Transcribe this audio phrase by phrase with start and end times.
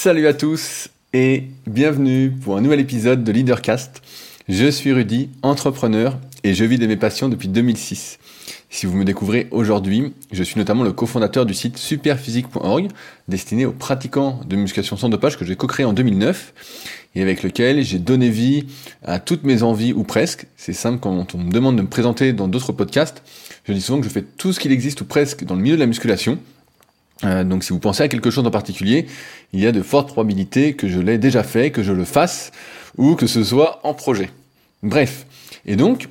[0.00, 4.00] Salut à tous et bienvenue pour un nouvel épisode de Leadercast.
[4.48, 8.20] Je suis Rudy, entrepreneur et je vis de mes passions depuis 2006.
[8.70, 12.86] Si vous me découvrez aujourd'hui, je suis notamment le cofondateur du site superphysique.org,
[13.26, 16.54] destiné aux pratiquants de musculation sans dopage que j'ai co-créé en 2009
[17.16, 18.66] et avec lequel j'ai donné vie
[19.02, 20.46] à toutes mes envies ou presque.
[20.56, 23.24] C'est simple quand on me demande de me présenter dans d'autres podcasts,
[23.64, 25.74] je dis souvent que je fais tout ce qu'il existe ou presque dans le milieu
[25.74, 26.38] de la musculation.
[27.24, 29.06] Euh, donc si vous pensez à quelque chose en particulier,
[29.52, 32.52] il y a de fortes probabilités que je l'ai déjà fait, que je le fasse,
[32.96, 34.30] ou que ce soit en projet.
[34.82, 35.26] Bref.
[35.66, 36.08] Et donc,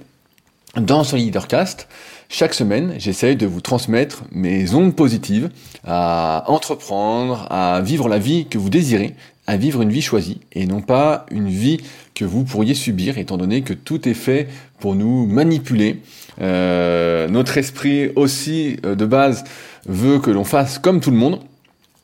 [0.75, 1.87] dans ce leadercast,
[2.29, 5.49] chaque semaine, j'essaye de vous transmettre mes ondes positives
[5.85, 9.15] à entreprendre, à vivre la vie que vous désirez,
[9.47, 11.79] à vivre une vie choisie et non pas une vie
[12.13, 16.01] que vous pourriez subir étant donné que tout est fait pour nous manipuler.
[16.41, 19.43] Euh, notre esprit aussi euh, de base
[19.87, 21.39] veut que l'on fasse comme tout le monde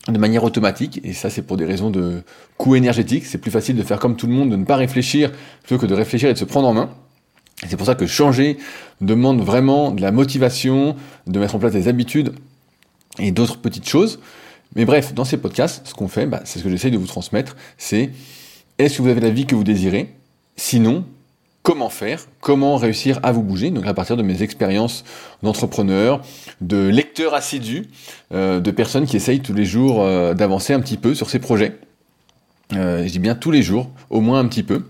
[0.07, 2.23] de manière automatique, et ça c'est pour des raisons de
[2.57, 5.31] coût énergétique, c'est plus facile de faire comme tout le monde, de ne pas réfléchir,
[5.63, 6.89] plutôt que de réfléchir et de se prendre en main.
[7.69, 8.57] C'est pour ça que changer
[8.99, 12.33] demande vraiment de la motivation, de mettre en place des habitudes
[13.19, 14.19] et d'autres petites choses.
[14.75, 17.07] Mais bref, dans ces podcasts, ce qu'on fait, bah, c'est ce que j'essaye de vous
[17.07, 18.09] transmettre, c'est
[18.79, 20.13] est-ce que vous avez la vie que vous désirez?
[20.57, 21.05] Sinon,
[21.63, 25.03] comment faire, comment réussir à vous bouger, donc à partir de mes expériences
[25.41, 26.21] d'entrepreneur,
[26.61, 27.87] de lecteur assidu,
[28.33, 31.39] euh, de personnes qui essayent tous les jours euh, d'avancer un petit peu sur ces
[31.39, 31.79] projets.
[32.73, 34.83] Euh, je dis bien tous les jours, au moins un petit peu.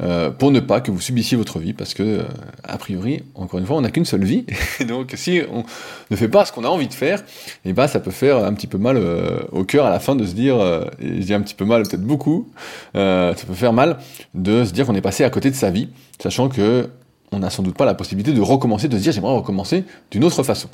[0.00, 2.22] Euh, pour ne pas que vous subissiez votre vie, parce que, euh,
[2.62, 4.44] a priori, encore une fois, on n'a qu'une seule vie,
[4.88, 5.64] donc si on
[6.10, 7.24] ne fait pas ce qu'on a envie de faire,
[7.64, 10.14] eh ben ça peut faire un petit peu mal euh, au cœur à la fin
[10.14, 10.56] de se dire,
[11.00, 12.48] et je dis un petit peu mal, peut-être beaucoup,
[12.94, 13.98] ça peut faire mal
[14.34, 15.88] de se dire qu'on est passé à côté de sa vie,
[16.20, 16.88] sachant que
[17.32, 20.24] on n'a sans doute pas la possibilité de recommencer, de se dire j'aimerais recommencer d'une
[20.24, 20.68] autre façon.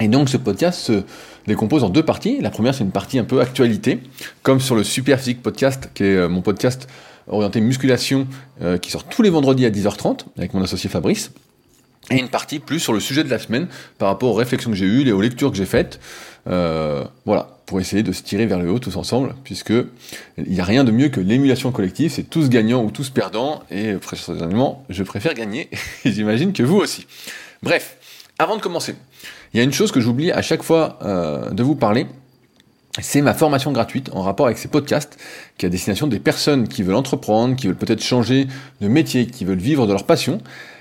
[0.00, 1.02] Et donc ce podcast se
[1.46, 2.40] décompose en deux parties.
[2.40, 4.00] La première c'est une partie un peu actualité,
[4.42, 6.88] comme sur le Super Physique Podcast, qui est mon podcast
[7.28, 8.26] orienté musculation
[8.62, 11.30] euh, qui sort tous les vendredis à 10h30 avec mon associé Fabrice.
[12.10, 14.76] Et une partie plus sur le sujet de la semaine par rapport aux réflexions que
[14.76, 16.00] j'ai eues et aux lectures que j'ai faites.
[16.46, 19.74] Euh, voilà, pour essayer de se tirer vers le haut tous ensemble, puisque
[20.38, 23.62] il n'y a rien de mieux que l'émulation collective, c'est tous gagnants ou tous perdants,
[23.70, 25.68] et personnellement, je préfère gagner,
[26.06, 27.06] et j'imagine que vous aussi.
[27.62, 27.98] Bref,
[28.38, 28.94] avant de commencer,
[29.52, 32.06] il y a une chose que j'oublie à chaque fois euh, de vous parler,
[33.00, 35.18] c'est ma formation gratuite en rapport avec ces podcasts
[35.56, 38.46] qui est à destination des personnes qui veulent entreprendre, qui veulent peut-être changer
[38.80, 40.40] de métier, qui veulent vivre de leur passion.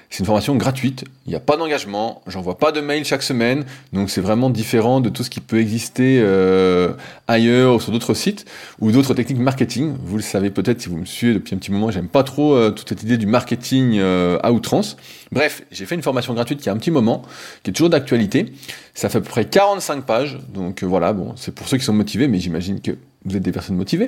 [0.09, 3.65] C'est une formation gratuite, il n'y a pas d'engagement, j'envoie pas de mail chaque semaine,
[3.91, 6.93] donc c'est vraiment différent de tout ce qui peut exister euh,
[7.27, 8.45] ailleurs ou sur d'autres sites
[8.79, 9.95] ou d'autres techniques marketing.
[10.01, 12.55] Vous le savez peut-être si vous me suivez depuis un petit moment, j'aime pas trop
[12.55, 14.95] euh, toute cette idée du marketing euh, à outrance.
[15.33, 17.23] Bref, j'ai fait une formation gratuite qui a un petit moment,
[17.63, 18.53] qui est toujours d'actualité.
[18.93, 21.93] Ça fait à peu près 45 pages, donc voilà, bon, c'est pour ceux qui sont
[21.93, 22.91] motivés, mais j'imagine que
[23.25, 24.07] vous êtes des personnes motivées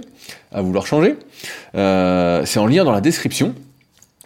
[0.54, 1.18] à vouloir changer.
[1.74, 3.54] c'est en lien dans la description.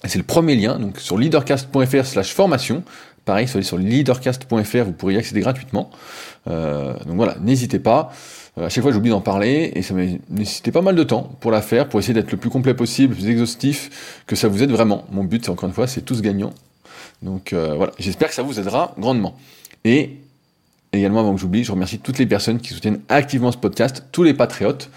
[0.05, 2.83] C'est le premier lien, donc sur leadercast.fr slash formation.
[3.25, 5.89] Pareil, soyez sur leadercast.fr, vous pourrez y accéder gratuitement.
[6.47, 8.11] Euh, donc voilà, n'hésitez pas.
[8.57, 11.31] Euh, à chaque fois, j'oublie d'en parler et ça m'a nécessité pas mal de temps
[11.39, 14.49] pour la faire, pour essayer d'être le plus complet possible, le plus exhaustif, que ça
[14.49, 15.05] vous aide vraiment.
[15.11, 16.53] Mon but, c'est encore une fois, c'est tous gagnants.
[17.21, 19.37] Donc euh, voilà, j'espère que ça vous aidera grandement.
[19.85, 20.17] Et
[20.91, 24.23] également, avant que j'oublie, je remercie toutes les personnes qui soutiennent activement ce podcast, tous
[24.23, 24.89] les patriotes.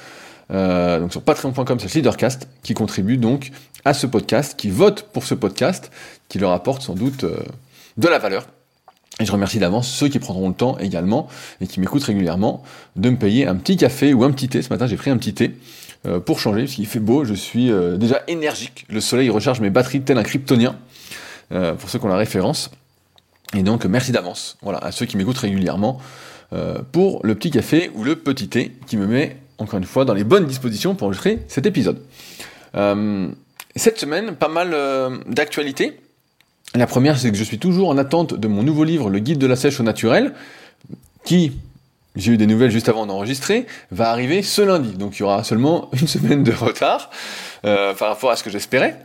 [0.52, 3.50] Euh, donc sur patreon.com slash leadercast, qui contribue donc
[3.84, 5.90] à ce podcast, qui vote pour ce podcast,
[6.28, 7.40] qui leur apporte sans doute euh,
[7.96, 8.46] de la valeur.
[9.18, 11.26] Et je remercie d'avance ceux qui prendront le temps également
[11.60, 12.62] et qui m'écoutent régulièrement
[12.96, 14.60] de me payer un petit café ou un petit thé.
[14.60, 15.54] Ce matin, j'ai pris un petit thé
[16.06, 18.84] euh, pour changer, parce qu'il fait beau, je suis déjà énergique.
[18.90, 20.76] Le soleil recharge mes batteries tel un kryptonien,
[21.48, 22.70] pour ceux qui ont la référence.
[23.54, 25.98] Et donc, merci d'avance voilà, à ceux qui m'écoutent régulièrement
[26.92, 30.14] pour le petit café ou le petit thé qui me met encore une fois, dans
[30.14, 32.00] les bonnes dispositions pour enregistrer cet épisode.
[32.74, 33.28] Euh,
[33.74, 35.98] cette semaine, pas mal euh, d'actualités.
[36.74, 39.38] La première, c'est que je suis toujours en attente de mon nouveau livre, Le Guide
[39.38, 40.34] de la sèche au naturel,
[41.24, 41.52] qui,
[42.16, 44.92] j'ai eu des nouvelles juste avant d'enregistrer, va arriver ce lundi.
[44.92, 47.10] Donc il y aura seulement une semaine de retard
[47.64, 48.98] euh, par rapport à ce que j'espérais.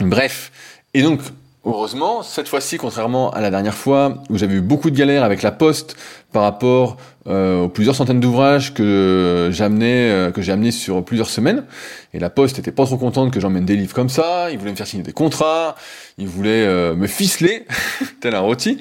[0.00, 0.52] Bref.
[0.94, 1.20] Et donc,
[1.64, 5.42] Heureusement, cette fois-ci, contrairement à la dernière fois où j'avais eu beaucoup de galères avec
[5.42, 5.96] la poste
[6.32, 6.96] par rapport
[7.28, 11.64] euh, aux plusieurs centaines d'ouvrages que j'amenais, euh, que j'ai amené sur plusieurs semaines,
[12.14, 14.72] et la poste était pas trop contente que j'emmène des livres comme ça, ils voulaient
[14.72, 15.76] me faire signer des contrats,
[16.18, 17.66] ils voulaient euh, me ficeler,
[18.20, 18.78] tel un rôti.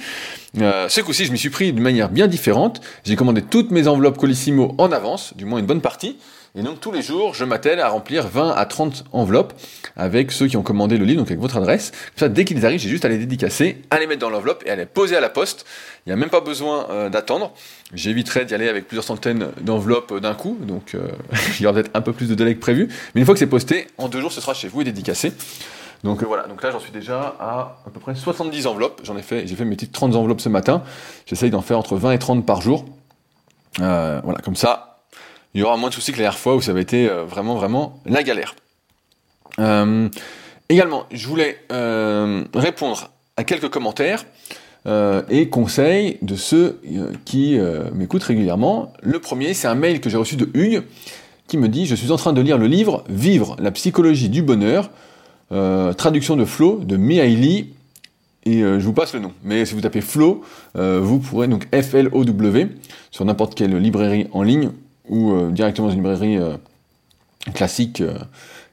[0.55, 2.81] ce coup-ci, je m'y suis pris d'une manière bien différente.
[3.03, 6.17] J'ai commandé toutes mes enveloppes Colissimo en avance, du moins une bonne partie.
[6.53, 9.53] Et donc tous les jours, je m'attelle à remplir 20 à 30 enveloppes
[9.95, 11.93] avec ceux qui ont commandé le livre, donc avec votre adresse.
[12.17, 14.69] ça, dès qu'ils arrivent, j'ai juste à les dédicacer, à les mettre dans l'enveloppe et
[14.69, 15.65] à les poser à la poste.
[16.05, 17.45] Il n'y a même pas besoin euh, d'attendre.
[17.45, 17.53] attendre.
[17.93, 20.95] J'éviterai d'y aller avec plusieurs centaines d'enveloppes d'un coup, donc
[21.59, 22.89] il y aura peut-être un peu plus de délai que prévu.
[23.13, 25.33] Mais une fois que c'est posté, en deux jours, ce sera chez vous et dédicacé.
[26.03, 29.01] Donc voilà, donc là j'en suis déjà à à peu près 70 enveloppes.
[29.03, 30.81] J'en ai fait, j'ai fait mes petites 30 enveloppes ce matin.
[31.27, 32.85] J'essaye d'en faire entre 20 et 30 par jour.
[33.77, 35.03] voilà, comme ça,
[35.53, 37.53] il y aura moins de soucis que la dernière fois où ça avait été vraiment,
[37.53, 38.55] vraiment la galère.
[40.69, 41.63] également, je voulais
[42.55, 44.25] répondre à quelques commentaires
[44.87, 48.91] euh, et conseils de ceux euh, qui euh, m'écoutent régulièrement.
[49.03, 50.81] Le premier, c'est un mail que j'ai reçu de Hugues
[51.47, 54.41] qui me dit Je suis en train de lire le livre Vivre la psychologie du
[54.41, 54.89] bonheur,
[55.97, 57.73] traduction de Flo de Mihaly.
[58.45, 59.33] Et je vous passe le nom.
[59.43, 60.43] Mais si vous tapez Flo,
[60.75, 62.69] vous pourrez donc F-L-O-W
[63.11, 64.71] sur n'importe quelle librairie en ligne
[65.09, 66.39] ou directement dans une librairie
[67.53, 68.01] classique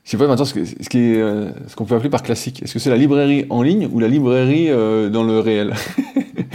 [0.09, 0.59] je sais pas maintenant ce,
[0.97, 2.63] euh, ce qu'on peut appeler par classique.
[2.63, 5.75] Est-ce que c'est la librairie en ligne ou la librairie euh, dans le réel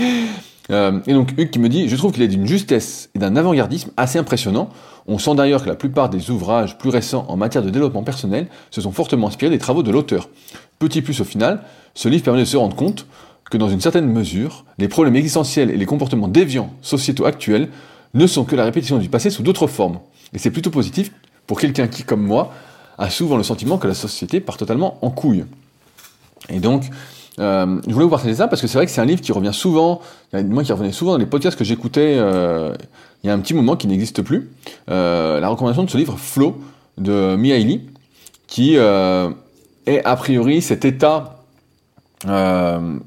[0.71, 3.35] euh, Et donc Hugues qui me dit, je trouve qu'il est d'une justesse et d'un
[3.35, 4.69] avant-gardisme assez impressionnant.
[5.05, 8.47] On sent d'ailleurs que la plupart des ouvrages plus récents en matière de développement personnel
[8.71, 10.29] se sont fortement inspirés des travaux de l'auteur.
[10.79, 11.61] Petit plus au final,
[11.93, 13.05] ce livre permet de se rendre compte
[13.51, 17.69] que dans une certaine mesure, les problèmes existentiels et les comportements déviants sociétaux actuels
[18.15, 19.99] ne sont que la répétition du passé sous d'autres formes.
[20.33, 21.11] Et c'est plutôt positif
[21.45, 22.51] pour quelqu'un qui, comme moi,
[22.97, 25.45] a souvent le sentiment que la société part totalement en couille.
[26.49, 26.83] Et donc,
[27.39, 29.31] euh, je voulais vous partager ça parce que c'est vrai que c'est un livre qui
[29.31, 30.01] revient souvent,
[30.33, 32.73] moi qui revenait souvent dans les podcasts que j'écoutais euh,
[33.23, 34.51] il y a un petit moment qui n'existe plus.
[34.89, 36.57] Euh, la recommandation de ce livre, Flow,
[36.97, 37.81] de Mihaly,
[38.47, 41.39] qui est a priori cet état,
[42.27, 42.99] on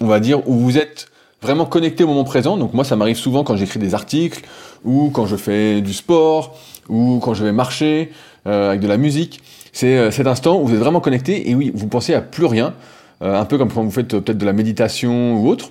[0.00, 1.08] va dire, où vous êtes
[1.40, 2.56] vraiment connecté au moment présent.
[2.56, 4.42] Donc moi, ça m'arrive souvent quand j'écris des articles,
[4.84, 6.56] ou quand je fais du sport,
[6.88, 8.12] ou quand je vais marcher,
[8.46, 9.40] euh, avec de la musique.
[9.72, 12.46] C'est euh, cet instant où vous êtes vraiment connecté et oui, vous pensez à plus
[12.46, 12.74] rien,
[13.22, 15.70] euh, un peu comme quand vous faites peut-être de la méditation ou autre.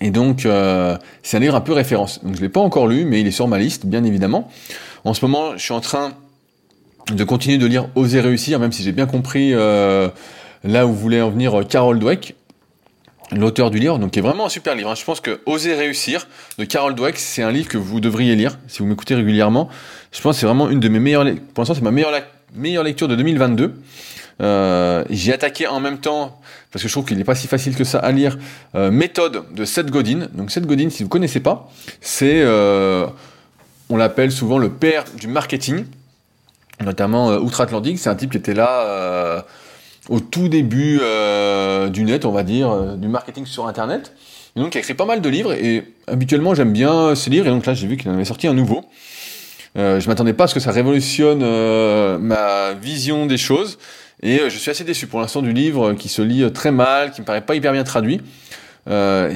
[0.00, 0.46] Et donc,
[1.22, 2.24] c'est un livre un peu référence.
[2.24, 4.48] Donc, je l'ai pas encore lu, mais il est sur ma liste, bien évidemment.
[5.04, 6.12] En ce moment, je suis en train
[7.12, 11.30] de continuer de lire Oser réussir, même si j'ai bien compris là où voulait en
[11.30, 12.36] venir Carol Dweck,
[13.32, 14.90] l'auteur du livre, donc qui est vraiment un super livre.
[14.90, 14.94] Hein.
[14.94, 16.26] Je pense que Oser réussir
[16.58, 19.68] de Carol Dweck, c'est un livre que vous devriez lire si vous m'écoutez régulièrement.
[20.12, 23.08] Je pense que c'est vraiment une de mes meilleures, pour l'instant c'est ma meilleure, lecture
[23.08, 23.74] de 2022.
[24.40, 26.40] Euh, j'ai attaqué en même temps,
[26.70, 28.38] parce que je trouve qu'il n'est pas si facile que ça à lire,
[28.74, 30.28] euh, Méthode de Seth Godin.
[30.32, 31.70] Donc Seth Godin, si vous connaissez pas,
[32.00, 33.06] c'est, euh,
[33.90, 35.84] on l'appelle souvent le père du marketing,
[36.80, 37.98] notamment euh, outre-Atlantique.
[37.98, 39.44] C'est un type qui était là
[40.08, 44.12] au tout début euh, du net, on va dire, euh, du marketing sur Internet.
[44.56, 47.46] Et donc, il a écrit pas mal de livres, et habituellement, j'aime bien ces livres,
[47.46, 48.84] et donc là, j'ai vu qu'il en avait sorti un nouveau.
[49.76, 53.78] Euh, je m'attendais pas à ce que ça révolutionne euh, ma vision des choses,
[54.22, 57.20] et je suis assez déçu pour l'instant du livre qui se lit très mal, qui
[57.20, 58.20] me paraît pas hyper bien traduit.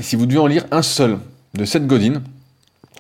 [0.01, 1.19] si vous devez en lire un seul
[1.55, 2.23] de Seth Godin,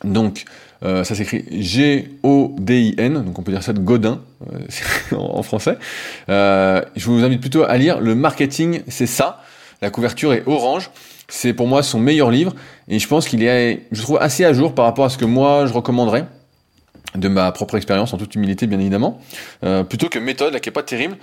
[0.04, 0.44] donc
[0.82, 4.20] ça s'écrit G-O-D-I-N, donc on peut dire ça de Godin
[5.16, 5.76] en, français.
[6.28, 9.42] Euh, je vous invite plutôt à lire Le marketing, c'est ça.
[9.80, 10.90] La couverture est orange.
[11.28, 12.54] C'est pour moi son meilleur livre
[12.88, 15.24] et je pense qu'il est, je trouve, assez à jour par rapport à ce que
[15.24, 16.26] moi je recommanderais
[17.14, 19.20] de ma propre expérience, en toute humilité bien évidemment,
[19.64, 21.16] euh, plutôt que méthode, qui est pas terrible.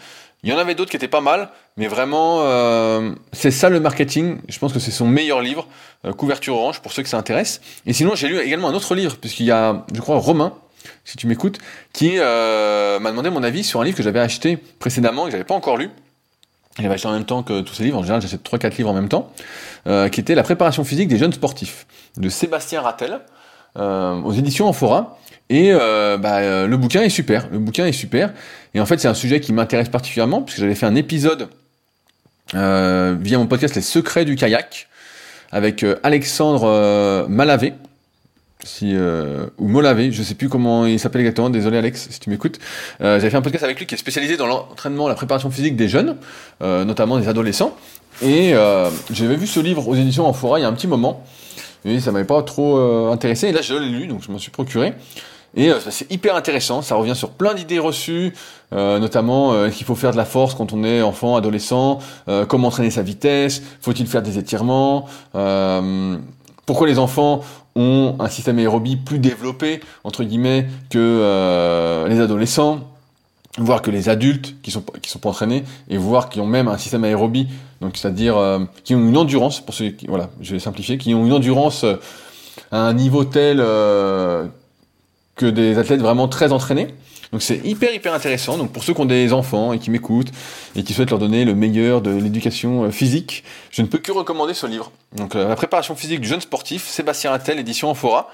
[0.43, 3.79] Il y en avait d'autres qui étaient pas mal, mais vraiment, euh, c'est ça le
[3.79, 4.37] marketing.
[4.47, 5.67] Je pense que c'est son meilleur livre,
[6.05, 7.59] euh, couverture orange, pour ceux que ça intéresse.
[7.85, 10.53] Et sinon, j'ai lu également un autre livre, puisqu'il y a, je crois, Romain,
[11.05, 11.59] si tu m'écoutes,
[11.93, 15.43] qui euh, m'a demandé mon avis sur un livre que j'avais acheté précédemment que j'avais
[15.43, 15.89] pas encore lu.
[16.79, 18.93] J'avais acheté en même temps que tous ces livres, en général j'achète 3-4 livres en
[18.93, 19.31] même temps,
[19.87, 21.85] euh, qui était La préparation physique des jeunes sportifs,
[22.17, 23.19] de Sébastien Rattel,
[23.77, 25.17] euh, aux éditions Amphora.
[25.51, 28.31] Et bah, le bouquin est super, le bouquin est super.
[28.73, 31.49] Et en fait c'est un sujet qui m'intéresse particulièrement, puisque j'avais fait un épisode
[32.53, 34.87] via mon podcast Les secrets du kayak,
[35.51, 37.73] avec Alexandre Malavé,
[38.63, 42.29] si euh, ou Molavé, je sais plus comment il s'appelle exactement, désolé Alex si tu
[42.29, 42.59] m'écoutes.
[43.01, 45.75] Euh, J'avais fait un podcast avec lui qui est spécialisé dans l'entraînement, la préparation physique
[45.77, 46.17] des jeunes,
[46.61, 47.75] euh, notamment des adolescents.
[48.21, 51.23] Et euh, j'avais vu ce livre aux éditions forêt il y a un petit moment,
[51.85, 53.47] et ça m'avait pas trop euh, intéressé.
[53.47, 54.93] Et là je l'ai lu, donc je m'en suis procuré.
[55.55, 58.33] Et euh, c'est hyper intéressant, ça revient sur plein d'idées reçues,
[58.71, 61.97] notamment qu'il faut faire de la force quand on est enfant, adolescent,
[62.47, 65.07] comment entraîner sa vitesse, faut-il faire des étirements,
[66.69, 67.41] pourquoi les enfants
[67.75, 72.81] ont un système aérobie plus développé, entre guillemets, que euh, les adolescents,
[73.57, 76.67] voire que les adultes qui sont qui sont pas entraînés, et voire qui ont même
[76.67, 77.47] un système aérobie,
[77.81, 81.13] donc c'est-à-dire euh, qui ont une endurance, pour ceux qui, voilà, je vais simplifier, qui
[81.13, 81.95] ont une endurance euh,
[82.71, 83.63] à un niveau tel
[85.39, 86.89] que des athlètes vraiment très entraînés.
[87.31, 88.57] Donc c'est hyper hyper intéressant.
[88.57, 90.31] Donc pour ceux qui ont des enfants et qui m'écoutent
[90.75, 94.11] et qui souhaitent leur donner le meilleur de l'éducation euh, physique, je ne peux que
[94.11, 94.91] recommander ce livre.
[95.15, 98.29] Donc euh, la préparation physique du jeune sportif, Sébastien Rattel, édition Amphora.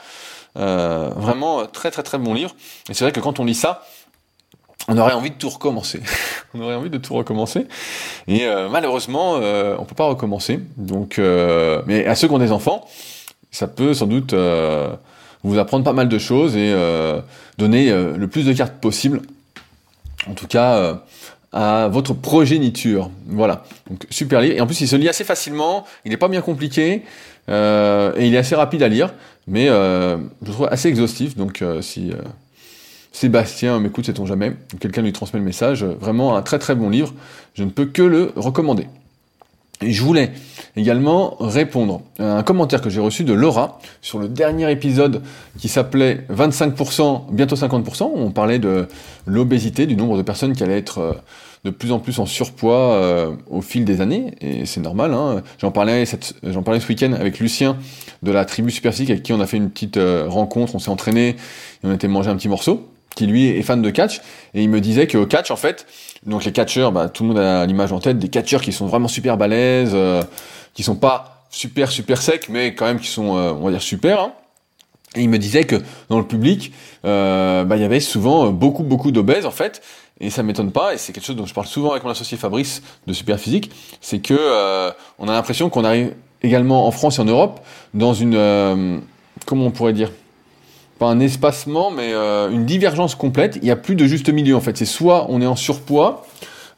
[0.57, 2.55] Euh, vraiment très très très bon livre.
[2.89, 3.85] Et c'est vrai que quand on lit ça,
[4.87, 6.01] on aurait envie de tout recommencer.
[6.55, 7.67] on aurait envie de tout recommencer.
[8.27, 10.59] Et malheureusement, euh, on peut pas recommencer.
[10.77, 12.87] Donc, mais à ceux qui ont des enfants,
[13.51, 14.33] ça peut sans doute
[15.47, 16.73] vous apprendre pas mal de choses et
[17.57, 19.21] donner le plus de cartes possible.
[20.27, 21.01] En tout cas,
[21.51, 23.09] à votre progéniture.
[23.27, 23.63] Voilà.
[23.89, 24.55] Donc super livre.
[24.55, 25.85] Et en plus, il se lit assez facilement.
[26.03, 27.03] Il n'est pas bien compliqué
[27.47, 29.13] et il est assez rapide à lire,
[29.47, 31.37] mais je le trouve assez exhaustif.
[31.37, 32.11] Donc si
[33.11, 37.13] Sébastien m'écoute, sait-on jamais, quelqu'un lui transmet le message, vraiment un très très bon livre,
[37.53, 38.87] je ne peux que le recommander.
[39.81, 40.31] Et je voulais
[40.77, 45.21] également répondre à un commentaire que j'ai reçu de Laura sur le dernier épisode
[45.59, 48.87] qui s'appelait 25%, bientôt 50%, où on parlait de
[49.25, 51.13] l'obésité, du nombre de personnes qui allaient être euh,
[51.65, 55.13] de plus en plus en surpoids euh, au fil des années, et c'est normal.
[55.13, 55.41] Hein.
[55.59, 56.05] J'en parlais,
[56.63, 57.77] parlais ce week-end avec Lucien
[58.23, 60.91] de la tribu Superphysique avec qui on a fait une petite euh, rencontre, on s'est
[60.91, 61.35] entraîné et
[61.83, 64.19] on été manger un petit morceau qui lui est fan de catch,
[64.53, 65.87] et il me disait qu'au catch, en fait,
[66.25, 68.87] donc les catcheurs, bah, tout le monde a l'image en tête, des catcheurs qui sont
[68.87, 70.23] vraiment super balèzes, euh,
[70.73, 73.81] qui sont pas super super secs, mais quand même qui sont, euh, on va dire,
[73.81, 74.19] super.
[74.19, 74.33] Hein.
[75.15, 75.77] Et il me disait que
[76.09, 76.73] dans le public,
[77.05, 79.81] euh, bah, il y avait souvent beaucoup beaucoup d'obèses en fait,
[80.19, 82.37] et ça m'étonne pas, et c'est quelque chose dont je parle souvent avec mon associé
[82.37, 87.21] Fabrice de Superphysique, c'est que euh, on a l'impression qu'on arrive également en France et
[87.21, 87.61] en Europe
[87.93, 89.01] dans une,
[89.45, 90.11] comment on pourrait dire,
[90.99, 93.57] pas un espacement, mais euh, une divergence complète.
[93.57, 94.77] Il n'y a plus de juste milieu en fait.
[94.77, 96.25] C'est soit on est en surpoids,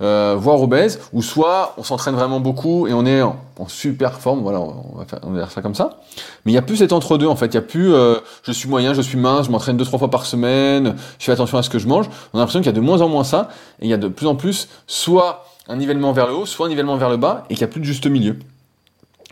[0.01, 4.41] euh, voire obèse, ou soit on s'entraîne vraiment beaucoup et on est en, super forme.
[4.41, 6.01] Voilà, on va, faire, on va dire ça comme ça.
[6.45, 7.47] Mais il n'y a plus cet entre-deux en fait.
[7.47, 9.99] Il n'y a plus euh, je suis moyen, je suis mince, je m'entraîne deux trois
[9.99, 12.07] fois par semaine, je fais attention à ce que je mange.
[12.33, 13.49] On a l'impression qu'il y a de moins en moins ça
[13.81, 16.67] et il y a de plus en plus soit un nivellement vers le haut, soit
[16.67, 18.37] un nivellement vers le bas et qu'il n'y a plus de juste milieu.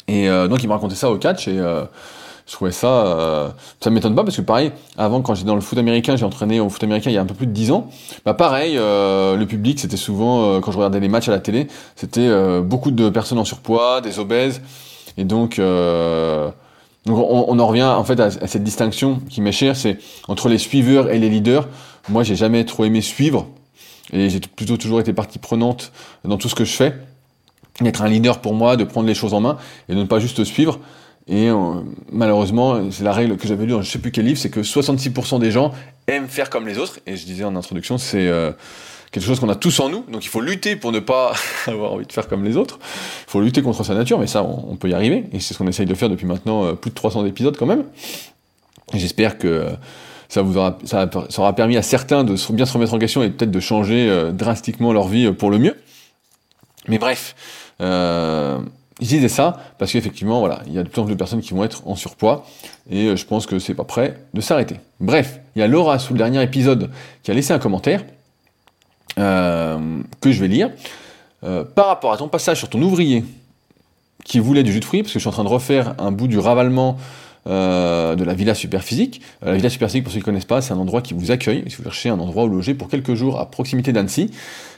[0.07, 1.59] Et euh, donc il m'a raconté ça au catch et
[2.47, 3.49] je trouvais ça, euh,
[3.79, 6.59] ça m'étonne pas parce que pareil, avant quand j'étais dans le foot américain, j'ai entraîné
[6.59, 7.89] au foot américain il y a un peu plus de 10 ans.
[8.23, 11.39] Bah pareil, euh, le public c'était souvent euh, quand je regardais les matchs à la
[11.39, 14.61] télé, c'était euh, beaucoup de personnes en surpoids, des obèses,
[15.17, 15.59] et donc.
[15.59, 19.97] donc on, en revient en fait à, à cette distinction qui m'est chère, c'est
[20.27, 21.67] entre les suiveurs et les leaders.
[22.09, 23.47] Moi, j'ai jamais trop aimé suivre,
[24.13, 25.91] et j'ai plutôt toujours été partie prenante
[26.23, 26.95] dans tout ce que je fais.
[27.81, 29.57] D'être un leader pour moi, de prendre les choses en main
[29.89, 30.79] et de ne pas juste suivre.
[31.27, 34.39] Et euh, malheureusement, c'est la règle que j'avais lue dans je sais plus quel livre,
[34.39, 35.73] c'est que 66% des gens
[36.07, 36.99] aiment faire comme les autres.
[37.07, 38.51] Et je disais en introduction, c'est euh,
[39.11, 40.05] quelque chose qu'on a tous en nous.
[40.11, 41.33] Donc il faut lutter pour ne pas
[41.67, 42.77] avoir envie de faire comme les autres.
[43.27, 45.25] Il faut lutter contre sa nature, mais ça, on, peut y arriver.
[45.31, 47.65] Et c'est ce qu'on essaye de faire depuis maintenant euh, plus de 300 épisodes quand
[47.65, 47.85] même.
[48.93, 49.65] J'espère que
[50.29, 53.31] ça vous aura, ça, aura permis à certains de bien se remettre en question et
[53.31, 55.75] peut-être de changer drastiquement leur vie pour le mieux.
[56.87, 57.35] Mais bref.
[57.81, 58.59] Euh,
[59.01, 61.41] je disais ça parce qu'effectivement, voilà, il y a de plus en plus de personnes
[61.41, 62.45] qui vont être en surpoids
[62.89, 64.79] et euh, je pense que c'est pas prêt de s'arrêter.
[64.99, 66.89] Bref, il y a Laura sous le dernier épisode
[67.23, 68.05] qui a laissé un commentaire
[69.19, 70.71] euh, que je vais lire
[71.43, 73.25] euh, par rapport à ton passage sur ton ouvrier
[74.23, 76.11] qui voulait du jus de fruits, parce que je suis en train de refaire un
[76.11, 76.97] bout du ravalement
[77.45, 79.21] de la Villa Superphysique.
[79.43, 81.63] La Villa Superphysique, pour ceux qui ne connaissent pas, c'est un endroit qui vous accueille
[81.67, 84.31] si vous cherchez un endroit où loger pour quelques jours à proximité d'Annecy.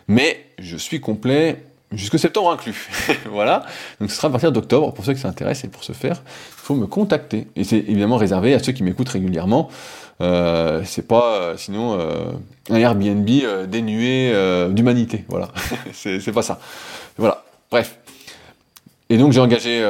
[0.09, 2.89] Mais je suis complet jusque septembre inclus.
[3.31, 3.65] voilà.
[3.99, 4.93] Donc ce sera à partir d'octobre.
[4.93, 7.47] Pour ceux qui s'intéressent et pour ce faire, il faut me contacter.
[7.55, 9.69] Et c'est évidemment réservé à ceux qui m'écoutent régulièrement.
[10.19, 12.31] Euh, c'est pas euh, sinon euh,
[12.71, 14.33] un Airbnb euh, dénué
[14.73, 15.25] d'humanité.
[15.27, 15.49] Voilà.
[15.93, 16.59] c'est pas ça.
[17.17, 17.43] Voilà.
[17.71, 17.97] Bref.
[19.09, 19.81] Et donc j'ai engagé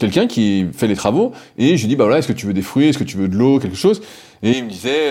[0.00, 2.52] quelqu'un qui fait les travaux et je lui dis bah voilà est-ce que tu veux
[2.52, 4.02] des fruits, est-ce que tu veux de l'eau, quelque chose
[4.42, 5.10] et il me disait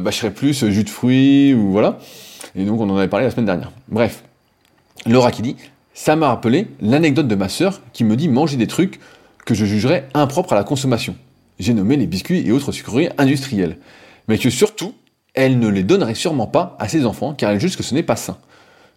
[0.00, 1.98] bah je serais plus jus de fruits ou voilà
[2.56, 3.72] et donc on en avait parlé la semaine dernière.
[3.88, 4.22] Bref,
[5.06, 5.56] Laura qui dit
[5.92, 9.00] Ça m'a rappelé l'anecdote de ma sœur qui me dit manger des trucs
[9.44, 11.14] que je jugerais impropres à la consommation.
[11.58, 13.76] J'ai nommé les biscuits et autres sucreries industrielles.
[14.28, 14.94] Mais que surtout,
[15.34, 18.02] elle ne les donnerait sûrement pas à ses enfants car elle juge que ce n'est
[18.02, 18.38] pas sain.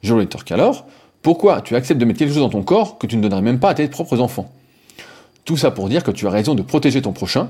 [0.01, 0.87] Je lui rétorque alors
[1.21, 3.59] Pourquoi tu acceptes de mettre quelque chose dans ton corps que tu ne donnerais même
[3.59, 4.49] pas à tes propres enfants?
[5.43, 7.49] Tout ça pour dire que tu as raison de protéger ton prochain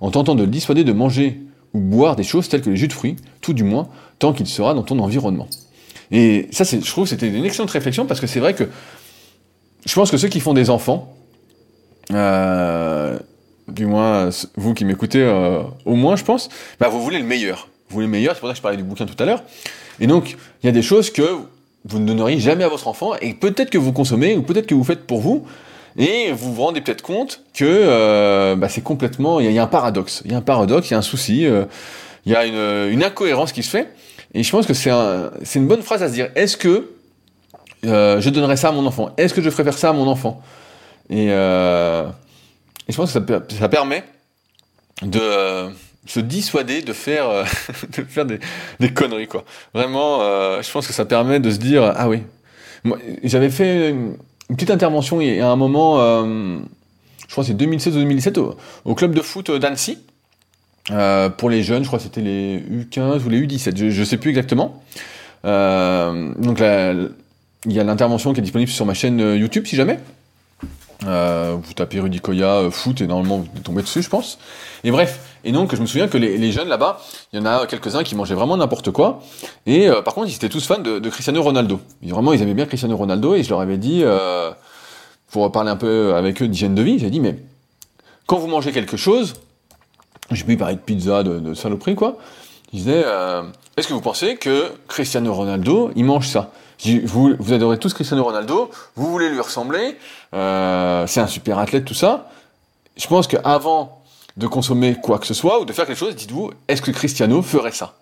[0.00, 1.40] en tentant de le dissuader de manger
[1.72, 3.88] ou boire des choses telles que les jus de fruits, tout du moins
[4.18, 5.48] tant qu'il sera dans ton environnement.
[6.10, 8.64] Et ça, je trouve que c'était une excellente réflexion parce que c'est vrai que
[9.84, 11.16] je pense que ceux qui font des enfants,
[12.12, 13.18] euh,
[13.68, 16.48] du moins vous qui m'écoutez euh, au moins, je pense,
[16.78, 17.68] bah, vous voulez le meilleur.
[17.88, 19.42] Vous voulez le meilleur, c'est pour ça que je parlais du bouquin tout à l'heure.
[20.00, 21.22] Et donc, il y a des choses que
[21.84, 24.74] vous ne donneriez jamais à votre enfant et peut-être que vous consommez ou peut-être que
[24.74, 25.46] vous faites pour vous.
[25.98, 29.66] Et vous vous rendez peut-être compte que euh, bah, c'est complètement, il y, a un
[29.66, 31.46] paradoxe, il y a un paradoxe, il y a un souci.
[32.26, 33.88] Il y a une, incohérence qui se fait.
[34.34, 36.30] Et je pense que c'est un, une bonne phrase à se dire.
[36.34, 36.90] Est-ce que
[37.84, 39.10] euh, je donnerais ça à mon enfant?
[39.16, 40.42] Est-ce que je ferais faire ça à mon enfant?
[41.08, 42.06] Et, euh,
[42.88, 44.04] et, je pense que ça, permet
[45.02, 45.68] de euh,
[46.06, 47.28] se dissuader de faire,
[47.96, 48.40] de faire des,
[48.92, 49.28] conneries.
[49.72, 50.20] Vraiment,
[50.60, 52.22] je pense que ça permet de se dire, ah oui.
[53.24, 54.16] J'avais fait une,
[54.48, 58.56] petite intervention il y a un moment, je crois que c'est 2016 ou 2017, au,
[58.84, 59.98] au club de foot d'Annecy.
[60.90, 64.04] Euh, pour les jeunes, je crois que c'était les U15 ou les U17, je, je
[64.04, 64.82] sais plus exactement.
[65.44, 69.98] Euh, donc il y a l'intervention qui est disponible sur ma chaîne YouTube si jamais.
[71.04, 74.38] Euh, vous tapez Rudy Koya foot et normalement vous tombez dessus, je pense.
[74.82, 77.00] Et bref, et donc je me souviens que les, les jeunes là-bas,
[77.32, 79.20] il y en a quelques-uns qui mangeaient vraiment n'importe quoi.
[79.66, 81.80] Et par contre, ils étaient tous fans de, de, Cristiano Ronaldo.
[82.02, 84.04] Et vraiment, ils aimaient bien Cristiano Ronaldo et je leur avais dit,
[85.30, 87.36] pour parler un peu avec eux d'hygiène de vie, j'ai dit mais
[88.26, 89.34] quand vous mangez quelque chose,
[90.30, 92.16] j'ai pu parler de pizza, de, de saloperie, quoi.
[92.72, 93.42] Il disait, euh,
[93.76, 96.50] est-ce que vous pensez que Cristiano Ronaldo, il mange ça?
[97.04, 99.96] Vous, adorez tous Cristiano Ronaldo, vous voulez lui ressembler,
[100.34, 102.28] euh, c'est un super athlète, tout ça.
[102.96, 104.02] Je pense qu'avant
[104.36, 107.40] de consommer quoi que ce soit ou de faire quelque chose, dites-vous, est-ce que Cristiano
[107.40, 107.94] ferait ça?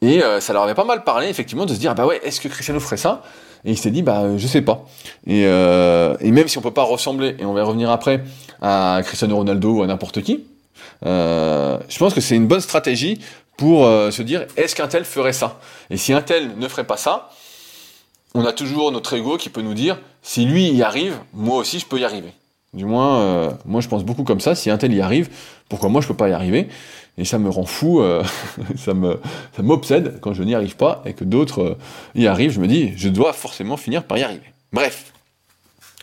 [0.00, 2.40] Et euh, ça leur avait pas mal parlé, effectivement, de se dire, bah ouais, est-ce
[2.40, 3.22] que Cristiano ferait ça?
[3.64, 4.84] Et il s'est dit, bah je sais pas.
[5.26, 8.24] Et, euh, et même si on peut pas ressembler, et on va revenir après,
[8.60, 10.44] à Cristiano Ronaldo ou à n'importe qui,
[11.06, 13.20] euh, je pense que c'est une bonne stratégie
[13.56, 15.60] pour euh, se dire est-ce qu'un tel ferait ça?
[15.90, 17.30] Et si un tel ne ferait pas ça,
[18.34, 21.78] on a toujours notre ego qui peut nous dire si lui y arrive, moi aussi
[21.78, 22.32] je peux y arriver.
[22.72, 24.54] Du moins, euh, moi je pense beaucoup comme ça.
[24.54, 25.28] Si un tel y arrive,
[25.68, 26.68] pourquoi moi je peux pas y arriver?
[27.18, 28.02] Et ça me rend fou,
[28.76, 29.20] ça me,
[29.54, 31.76] ça m'obsède quand je n'y arrive pas et que d'autres
[32.14, 32.52] y arrivent.
[32.52, 34.46] Je me dis, je dois forcément finir par y arriver.
[34.72, 35.12] Bref.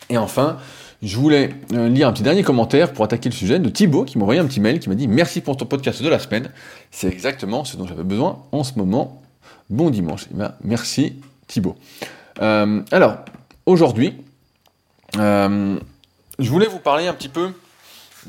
[0.08, 0.58] Et enfin,
[1.02, 4.18] je voulais euh, lire un petit dernier commentaire pour attaquer le sujet de Thibaut qui
[4.18, 6.50] m'a envoyé un petit mail qui m'a dit merci pour ton podcast de la semaine.
[6.90, 9.22] C'est exactement ce dont j'avais besoin en ce moment.
[9.70, 10.26] Bon dimanche.
[10.30, 11.14] Eh ben, merci
[11.46, 11.76] Thibaut.
[12.42, 13.16] Euh, alors,
[13.64, 14.14] aujourd'hui,
[15.16, 15.78] euh,
[16.38, 17.50] je voulais vous parler un petit peu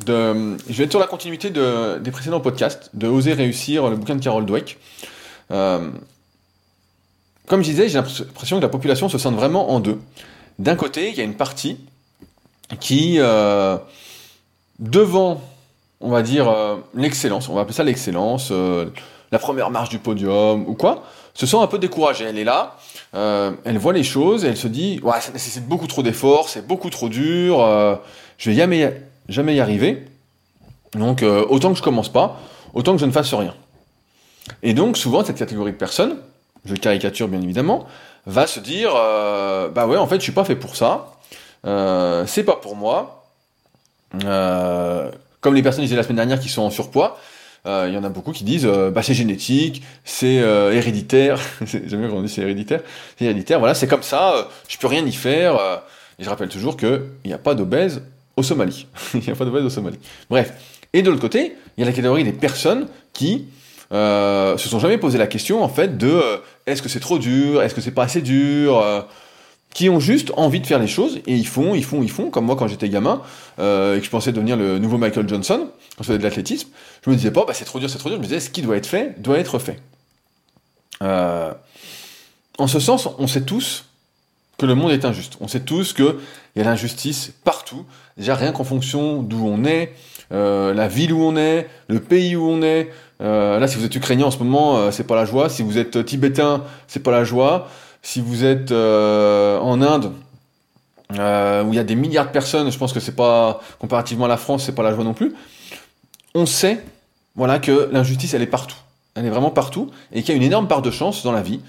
[0.05, 0.57] de...
[0.69, 4.15] Je vais être sur la continuité de, des précédents podcasts, de Oser réussir, le bouquin
[4.15, 4.77] de Carol Dweck.
[5.49, 5.99] comme
[7.51, 9.99] je disais, j'ai l'impression que la population se scinde vraiment en deux.
[10.57, 11.77] D'un côté, il y a une partie
[12.79, 13.77] qui, euh,
[14.79, 15.41] devant,
[15.99, 18.86] on va dire, euh, l'excellence, on va appeler ça l'excellence, euh,
[19.31, 21.03] la première marche du podium ou quoi,
[21.34, 22.25] se sent un peu découragée.
[22.25, 22.77] Elle est là,
[23.13, 26.67] elle voit les choses et elle se dit, ouais, ça nécessite beaucoup trop d'efforts, c'est
[26.67, 27.60] beaucoup trop dur,
[28.38, 30.05] je vais jamais, jamais y arriver.
[30.93, 32.41] Donc, autant que je commence pas,
[32.73, 33.55] autant que je ne fasse rien.
[34.63, 36.17] Et donc, souvent, cette catégorie de personnes,
[36.65, 37.86] je caricature bien évidemment,
[38.25, 41.13] va se dire, bah ouais, en fait, je suis pas fait pour ça.
[41.65, 43.26] Euh, c'est pas pour moi.
[44.24, 47.19] Euh, comme les personnes disaient la semaine dernière qui sont en surpoids,
[47.67, 51.39] euh, il y en a beaucoup qui disent bah c'est génétique, c'est héréditaire.
[51.65, 52.82] J'aime bien quand on dit c'est héréditaire.
[53.17, 53.60] C'est héréditaire.
[53.60, 54.50] Voilà, c'est comme ça.
[54.67, 55.56] je peux rien y faire.
[56.19, 58.02] et je rappelle toujours que il n'y a pas d'obèse
[58.36, 58.88] au Somalie.
[59.13, 60.00] il n'y a pas d'obèse au Somalie.
[60.30, 60.54] Bref.
[60.93, 63.45] Et de l'autre côté, il y a la catégorie des personnes qui
[63.91, 66.21] se sont jamais posé la question en fait de
[66.65, 69.06] est-ce que c'est trop dur, est-ce que c'est pas assez dur,
[69.73, 72.29] qui ont juste envie de faire les choses et ils font, ils font, ils font.
[72.29, 73.21] Comme moi quand j'étais gamin
[73.60, 76.69] euh, et que je pensais devenir le nouveau Michael Johnson quand je faisais de l'athlétisme,
[77.05, 78.17] je me disais pas, bah, c'est trop dur, c'est trop dur.
[78.17, 79.79] Je me disais, ce qui doit être fait doit être fait.
[81.01, 81.53] Euh,
[82.57, 83.86] en ce sens, on sait tous
[84.57, 85.38] que le monde est injuste.
[85.39, 86.15] On sait tous qu'il
[86.55, 87.86] y a l'injustice partout.
[88.17, 89.93] Déjà rien qu'en fonction d'où on est,
[90.31, 92.89] euh, la ville où on est, le pays où on est.
[93.19, 95.47] Là, si vous êtes ukrainien en ce moment, c'est pas la joie.
[95.47, 97.69] Si vous êtes tibétain, c'est pas la joie.
[98.01, 100.11] Si vous êtes euh, en Inde,
[101.19, 104.25] euh, où il y a des milliards de personnes, je pense que c'est pas, comparativement
[104.25, 105.33] à la France, c'est pas la joie non plus.
[106.33, 106.83] On sait,
[107.35, 108.77] voilà, que l'injustice, elle est partout.
[109.15, 111.41] Elle est vraiment partout, et qu'il y a une énorme part de chance dans la
[111.41, 111.59] vie.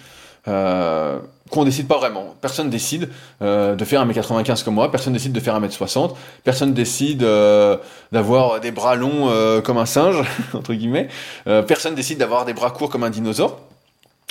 [0.49, 2.35] Euh, qu'on décide pas vraiment.
[2.41, 3.11] Personne décide
[3.43, 7.25] euh, de faire 1m95 comme moi, personne décide de faire 1m60, personne décide
[8.11, 9.31] d'avoir des bras longs
[9.63, 11.09] comme un singe, entre guillemets,
[11.45, 13.61] personne décide d'avoir des bras courts comme un dinosaure.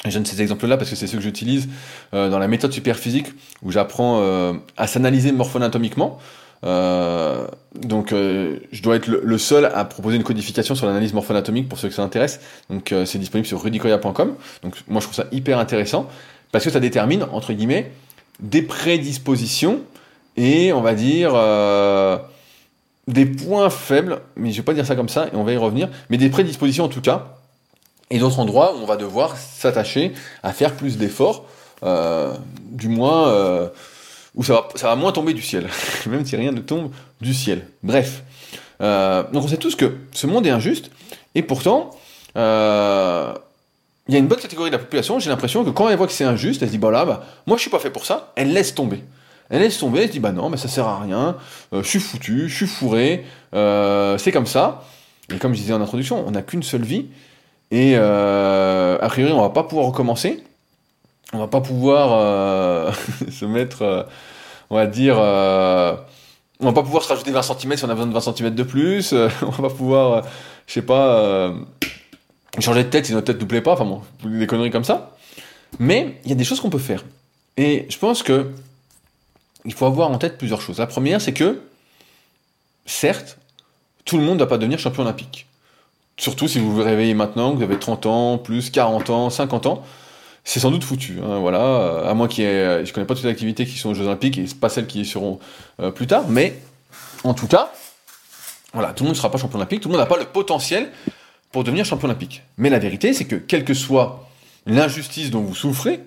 [0.06, 1.70] Je donne ces exemples-là parce que c'est ceux que j'utilise
[2.14, 3.28] euh, dans la méthode superphysique
[3.62, 6.18] où j'apprends euh, à s'analyser morpho-anatomiquement.
[6.64, 11.78] Euh, donc je dois être le, seul à proposer une codification sur l'analyse morpho-anatomique pour
[11.78, 12.40] ceux que ça intéresse.
[12.70, 14.36] Donc c'est disponible sur rudicoya.com.
[14.64, 16.08] Donc moi je trouve ça hyper intéressant
[16.52, 17.92] parce que ça détermine entre guillemets
[18.40, 19.82] des prédispositions
[20.36, 21.34] et on va dire
[23.08, 25.58] des points faibles, mais je vais pas dire ça comme ça et on va y
[25.58, 27.41] revenir, mais des prédispositions en tout cas
[28.12, 31.46] et d'autres endroits où on va devoir s'attacher à faire plus d'efforts,
[31.84, 32.34] euh,
[32.70, 33.70] du moins euh,
[34.36, 35.68] où ça va, moins tomber du ciel,
[36.06, 37.66] même si rien ne tombe du ciel.
[37.82, 38.24] Bref,
[38.82, 40.92] euh, donc on sait tous que ce monde est injuste,
[41.34, 41.92] et pourtant,
[42.36, 42.40] il y
[44.16, 46.26] a une bonne catégorie de la population, j'ai l'impression que quand elle voit que c'est
[46.26, 48.52] injuste, elle se dit, bah là, bah, moi je suis pas fait pour ça, elle
[48.52, 49.04] laisse tomber.
[49.50, 51.38] Elle laisse tomber, elle se dit, bah non, mais ça sert à rien,
[51.74, 54.84] je suis foutu, je suis fourré, c'est comme ça.
[55.34, 57.08] Et comme je disais en introduction, on n'a qu'une seule vie,
[57.72, 60.44] et euh, a priori, on va pas pouvoir recommencer,
[61.34, 62.94] on va pas pouvoir
[63.32, 64.08] se mettre,
[64.70, 68.08] on va dire, on va pas pouvoir se rajouter 20 cm si on a besoin
[68.08, 70.24] de 20 cm de plus, on va pas pouvoir,
[70.68, 71.54] je sais pas
[72.60, 75.16] changer de tête si notre tête nous plaît pas, enfin bon, des conneries comme ça.
[75.80, 77.04] Mais il y a des choses qu'on peut faire.
[77.58, 78.52] Et je pense que
[79.66, 80.80] il faut avoir en tête plusieurs choses.
[80.80, 81.62] La première, c'est que,
[82.86, 83.38] certes,
[84.06, 85.46] tout le monde ne va pas devenir champion olympique.
[86.22, 89.66] Surtout si vous vous réveillez maintenant, que vous avez 30 ans, plus 40 ans, 50
[89.66, 89.84] ans,
[90.44, 91.18] c'est sans doute foutu.
[91.20, 93.90] Hein, voilà, à moins qu'il y ait, je connais pas toutes les activités qui sont
[93.90, 95.40] aux Jeux Olympiques et pas celles qui y seront
[95.80, 96.60] euh, plus tard, mais
[97.24, 97.74] en tout cas,
[98.72, 100.26] voilà, tout le monde ne sera pas champion olympique, tout le monde n'a pas le
[100.26, 100.92] potentiel
[101.52, 102.44] pour devenir champion olympique.
[102.60, 104.30] Mais la vérité, c'est que quelle que soit
[104.68, 106.02] l'injustice dont vous souffrez,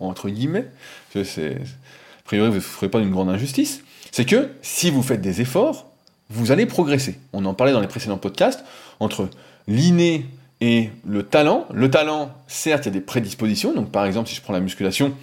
[0.00, 0.66] entre guillemets,
[1.12, 5.20] c'est, a priori vous ne souffrez pas d'une grande injustice, c'est que si vous faites
[5.20, 5.86] des efforts,
[6.30, 7.18] vous allez progresser.
[7.32, 8.64] On en parlait dans les précédents podcasts,
[9.00, 9.28] entre
[9.68, 10.26] l'inné
[10.60, 11.66] et le talent.
[11.72, 14.60] Le talent, certes, il y a des prédispositions, donc par exemple, si je prends la
[14.60, 15.14] musculation,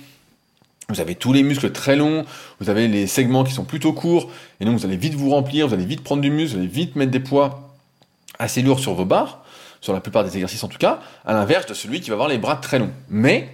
[0.90, 2.26] vous avez tous les muscles très longs,
[2.60, 5.68] vous avez les segments qui sont plutôt courts, et donc vous allez vite vous remplir,
[5.68, 7.74] vous allez vite prendre du muscle, vous allez vite mettre des poids
[8.40, 9.42] assez lourds sur vos barres
[9.82, 12.30] sur la plupart des exercices en tout cas, à l'inverse de celui qui va avoir
[12.30, 12.92] les bras très longs.
[13.10, 13.50] Mais,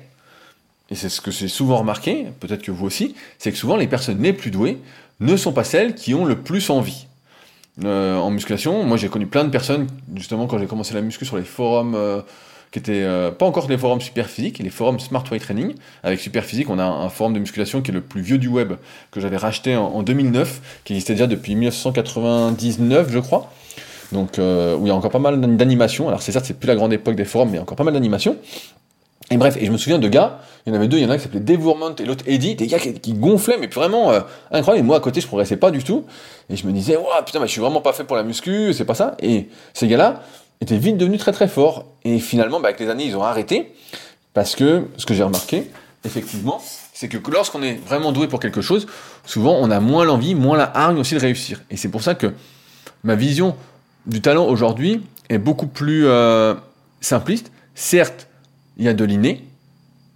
[0.90, 3.88] et c'est ce que j'ai souvent remarqué, peut-être que vous aussi, c'est que souvent les
[3.88, 4.78] personnes les plus douées
[5.20, 7.07] ne sont pas celles qui ont le plus envie.
[7.84, 11.26] Euh, en musculation, moi j'ai connu plein de personnes, justement quand j'ai commencé la muscu
[11.26, 12.22] sur les forums euh,
[12.72, 15.76] qui étaient euh, pas encore les forums super physiques, les forums Smart Weight Training.
[16.02, 18.48] Avec super physique, on a un, forum de musculation qui est le plus vieux du
[18.48, 18.74] web,
[19.12, 23.52] que j'avais racheté en, en 2009, qui existait déjà depuis 1999 je crois
[24.14, 26.08] donc où il y a encore pas mal d'animations.
[26.08, 27.76] Alors c'est certes, c'est plus la grande époque des forums, mais il y a encore
[27.76, 28.38] pas mal d'animations.
[29.30, 31.06] Et bref, et je me souviens de gars, il y en avait deux, il y
[31.06, 34.12] en a un qui s'appelait Devourment et l'autre Eddie, des gars qui, gonflaient, mais vraiment
[34.12, 34.86] euh, incroyable.
[34.86, 36.06] Et moi à côté, je progressais pas du tout.
[36.50, 38.74] Et je me disais, waouh, putain, mais je suis vraiment pas fait pour la muscu,
[38.74, 39.18] c'est pas ça.
[39.22, 40.24] Et ces gars-là
[40.62, 41.86] étaient vite devenus très très forts.
[42.06, 43.74] Et finalement, bah, avec les années, ils ont arrêté.
[44.34, 45.70] Parce que ce que j'ai remarqué,
[46.06, 46.62] effectivement,
[46.94, 48.88] c'est que lorsqu'on est vraiment doué pour quelque chose,
[49.26, 51.62] souvent on a moins l'envie, moins la hargne aussi de réussir.
[51.70, 52.34] Et c'est pour ça que
[53.04, 53.56] ma vision
[54.06, 56.54] du talent aujourd'hui est beaucoup plus euh,
[57.02, 57.52] simpliste.
[57.76, 58.27] Certes,
[58.78, 59.44] il y a de l'inné,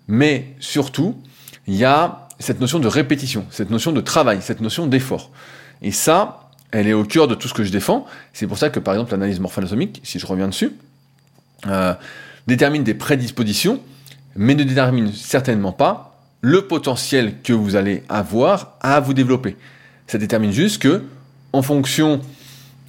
[0.07, 1.17] mais surtout,
[1.67, 5.31] il y a cette notion de répétition, cette notion de travail, cette notion d'effort.
[5.81, 8.05] Et ça, elle est au cœur de tout ce que je défends.
[8.33, 10.73] C'est pour ça que, par exemple, l'analyse morphologique, si je reviens dessus,
[11.67, 11.93] euh,
[12.47, 13.81] détermine des prédispositions,
[14.35, 19.55] mais ne détermine certainement pas le potentiel que vous allez avoir à vous développer.
[20.07, 21.03] Ça détermine juste que,
[21.53, 22.21] en fonction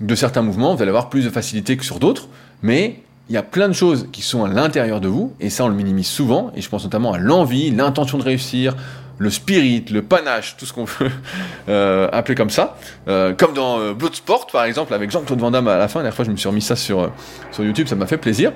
[0.00, 2.28] de certains mouvements, vous allez avoir plus de facilité que sur d'autres,
[2.62, 5.64] mais il y a plein de choses qui sont à l'intérieur de vous, et ça
[5.64, 8.76] on le minimise souvent, et je pense notamment à l'envie, l'intention de réussir,
[9.18, 11.11] le spirit, le panache, tout ce qu'on veut
[11.68, 12.76] euh, appeler comme ça,
[13.08, 16.04] euh, comme dans euh, Bloodsport par exemple, avec Jean-Claude Van Damme à la fin, la
[16.04, 17.11] dernière fois je me suis remis ça sur,
[17.52, 18.52] sur YouTube, ça m'a fait plaisir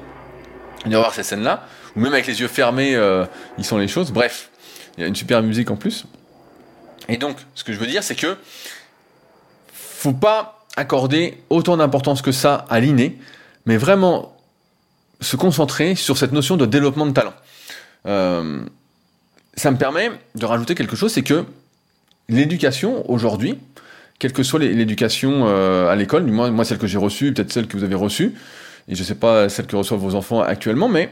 [0.84, 1.64] de voir ces scènes-là,
[1.96, 2.96] ou même avec les yeux fermés,
[3.58, 4.50] ils sont les choses, bref,
[4.96, 6.06] il y a une super musique en plus.
[7.08, 8.36] Et donc, ce que je veux dire, c'est que
[9.72, 13.18] faut pas accorder autant d'importance que ça à l'inné,
[13.64, 14.35] mais vraiment
[15.20, 17.34] se concentrer sur cette notion de développement de talent.
[18.06, 18.60] Euh,
[19.54, 21.44] ça me permet de rajouter quelque chose, c'est que
[22.28, 23.58] l'éducation aujourd'hui,
[24.18, 27.66] quelle que soit l'éducation euh, à l'école, moi, moi celle que j'ai reçue, peut-être celle
[27.66, 28.34] que vous avez reçue,
[28.88, 31.10] et je ne sais pas celle que reçoivent vos enfants actuellement, mais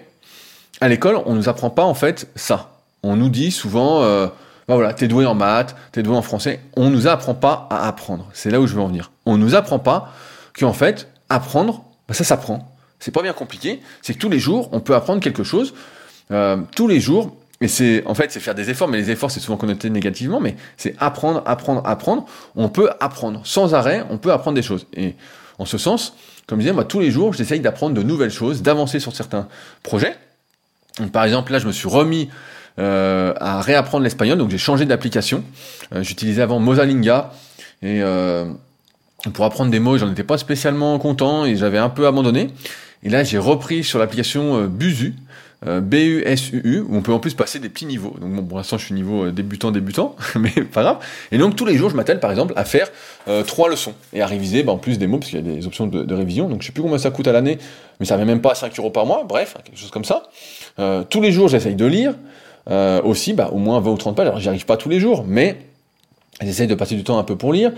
[0.80, 2.80] à l'école, on ne nous apprend pas en fait ça.
[3.02, 4.26] On nous dit souvent, euh,
[4.68, 6.60] bah voilà, t'es doué en maths, t'es doué en français.
[6.76, 8.28] On nous apprend pas à apprendre.
[8.32, 9.10] C'est là où je veux en venir.
[9.26, 10.12] On nous apprend pas
[10.58, 12.73] qu'en fait, apprendre, bah ça s'apprend.
[13.04, 13.80] C'est pas bien compliqué.
[14.00, 15.74] C'est que tous les jours, on peut apprendre quelque chose.
[16.30, 17.36] Euh, tous les jours.
[17.60, 20.40] Et c'est, en fait, c'est faire des efforts, mais les efforts, c'est souvent connoté négativement,
[20.40, 22.24] mais c'est apprendre, apprendre, apprendre.
[22.56, 23.42] On peut apprendre.
[23.44, 24.86] Sans arrêt, on peut apprendre des choses.
[24.96, 25.16] Et
[25.58, 28.62] en ce sens, comme je disais, moi, tous les jours, j'essaye d'apprendre de nouvelles choses,
[28.62, 29.48] d'avancer sur certains
[29.82, 30.16] projets.
[31.12, 32.30] par exemple, là, je me suis remis
[32.78, 34.38] euh, à réapprendre l'espagnol.
[34.38, 35.44] Donc j'ai changé d'application.
[35.94, 37.32] Euh, j'utilisais avant Mosalinga
[37.82, 38.46] et euh,
[39.34, 42.48] pour apprendre des mots, j'en étais pas spécialement content et j'avais un peu abandonné.
[43.04, 45.14] Et là, j'ai repris sur l'application Busu,
[45.64, 48.16] B-U-S-U-U, où on peut en plus passer des petits niveaux.
[48.20, 50.98] Donc bon, pour l'instant, je suis niveau débutant, débutant, mais pas grave.
[51.32, 52.90] Et donc tous les jours, je m'attelle par exemple à faire
[53.46, 55.66] trois leçons et à réviser bah, en plus des mots, parce qu'il y a des
[55.66, 56.48] options de, révision.
[56.48, 57.58] Donc je sais plus combien ça coûte à l'année,
[58.00, 59.24] mais ça ne même pas à 5 euros par mois.
[59.26, 60.24] Bref, quelque chose comme ça.
[61.08, 62.14] tous les jours, j'essaye de lire.
[62.70, 64.26] Euh, aussi, bah, au moins 20 ou 30 pages.
[64.26, 65.58] Alors, j'y arrive pas tous les jours, mais
[66.40, 67.72] j'essaye de passer du temps un peu pour lire.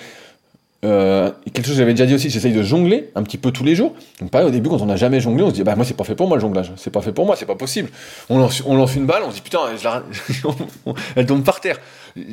[0.87, 3.65] Euh, quelque chose que j'avais déjà dit aussi, j'essaye de jongler un petit peu tous
[3.65, 3.95] les jours.
[4.21, 5.97] Donc pareil, au début, quand on n'a jamais jonglé, on se dit, bah moi c'est
[5.97, 7.91] pas fait pour moi le jonglage, c'est pas fait pour moi, c'est pas possible.
[8.31, 9.61] On lance, une balle, on se dit, putain,
[11.17, 11.81] elle tombe par terre.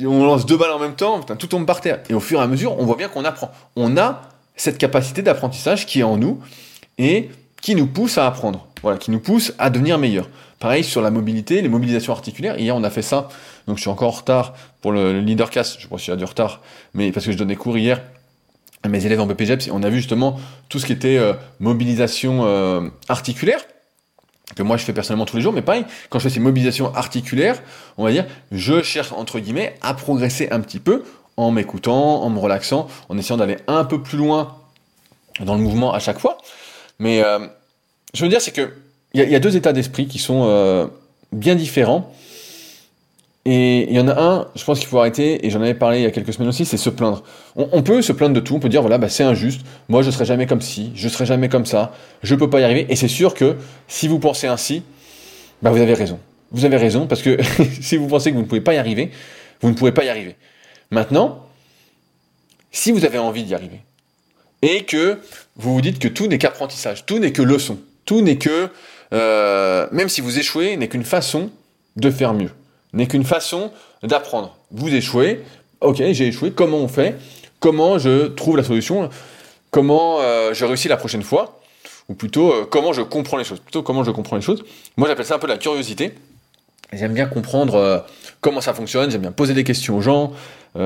[0.06, 2.00] On lance deux balles en même temps, putain, tout tombe par terre.
[2.08, 3.50] Et au fur et à mesure, on voit bien qu'on apprend.
[3.76, 4.22] On a
[4.56, 6.38] cette capacité d'apprentissage qui est en nous
[6.98, 10.28] et qui nous pousse à apprendre, voilà, qui nous pousse à devenir meilleur.
[10.60, 12.58] Pareil sur la mobilité, les mobilisations articulaires.
[12.58, 13.28] Hier, on a fait ça.
[13.66, 15.80] Donc, je suis encore en retard pour le, leadercast.
[15.80, 16.60] Je pense qu'il y a du retard,
[16.94, 18.00] mais parce que je donnais cours hier
[18.88, 22.88] mes élèves en BPGEPS, on a vu justement tout ce qui était euh, mobilisation euh,
[23.08, 23.60] articulaire
[24.54, 26.94] que moi je fais personnellement tous les jours, mais pareil, quand je fais ces mobilisations
[26.94, 27.62] articulaires,
[27.96, 31.02] on va dire, je cherche entre guillemets à progresser un petit peu
[31.36, 34.54] en m'écoutant, en me relaxant, en essayant d'aller un peu plus loin
[35.40, 36.38] dans le mouvement à chaque fois.
[36.98, 37.40] Mais euh,
[38.12, 38.74] je veux dire, c'est que
[39.14, 40.90] il y, a deux états d'esprit qui sont
[41.32, 42.12] bien différents.
[43.46, 45.98] Et il y en a un, je pense qu'il faut arrêter, et j'en avais parlé
[45.98, 47.22] il y a quelques semaines aussi, c'est se plaindre.
[47.56, 50.10] On, peut se plaindre de tout, on peut dire voilà, bah, c'est injuste, moi je
[50.10, 52.86] serai jamais comme ci, je serai jamais comme ça, je peux pas y arriver.
[52.88, 54.82] Et c'est sûr que si vous pensez ainsi,
[55.60, 56.18] bah, vous avez raison.
[56.52, 57.38] Vous avez raison, parce que
[57.82, 59.10] si vous pensez que vous ne pouvez pas y arriver,
[59.60, 60.36] vous ne pouvez pas y arriver.
[60.90, 61.44] Maintenant,
[62.72, 63.80] si vous avez envie d'y arriver,
[64.62, 65.18] et que
[65.56, 68.70] vous vous dites que tout n'est qu'apprentissage, tout n'est que leçon, tout n'est que,
[69.12, 71.50] euh, même si vous échouez, n'est qu'une façon
[71.96, 72.50] de faire mieux,
[72.94, 73.70] n'est qu'une façon
[74.02, 74.56] d'apprendre.
[74.70, 75.42] Vous échouez,
[75.80, 77.16] ok, j'ai échoué, comment on fait?
[77.60, 79.10] Comment je trouve la solution?
[79.70, 81.60] Comment euh, je réussis la prochaine fois?
[82.08, 83.60] Ou plutôt, euh, comment je comprends les choses?
[83.60, 84.64] Plutôt, comment je comprends les choses?
[84.96, 86.14] Moi, j'appelle ça un peu la curiosité.
[86.92, 88.06] J'aime bien comprendre
[88.40, 90.32] comment ça fonctionne, j'aime bien poser des questions aux gens.
[90.74, 90.80] c'est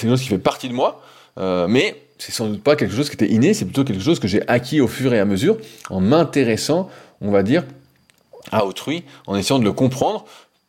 [0.00, 1.02] quelque chose qui fait partie de moi.
[1.36, 4.28] mais c'est sans doute pas quelque chose qui était inné, c'est plutôt quelque chose que
[4.28, 5.58] j'ai acquis au fur et à mesure
[5.90, 6.88] en m'intéressant,
[7.20, 7.64] on va dire,
[8.52, 10.24] à autrui, en essayant de le comprendre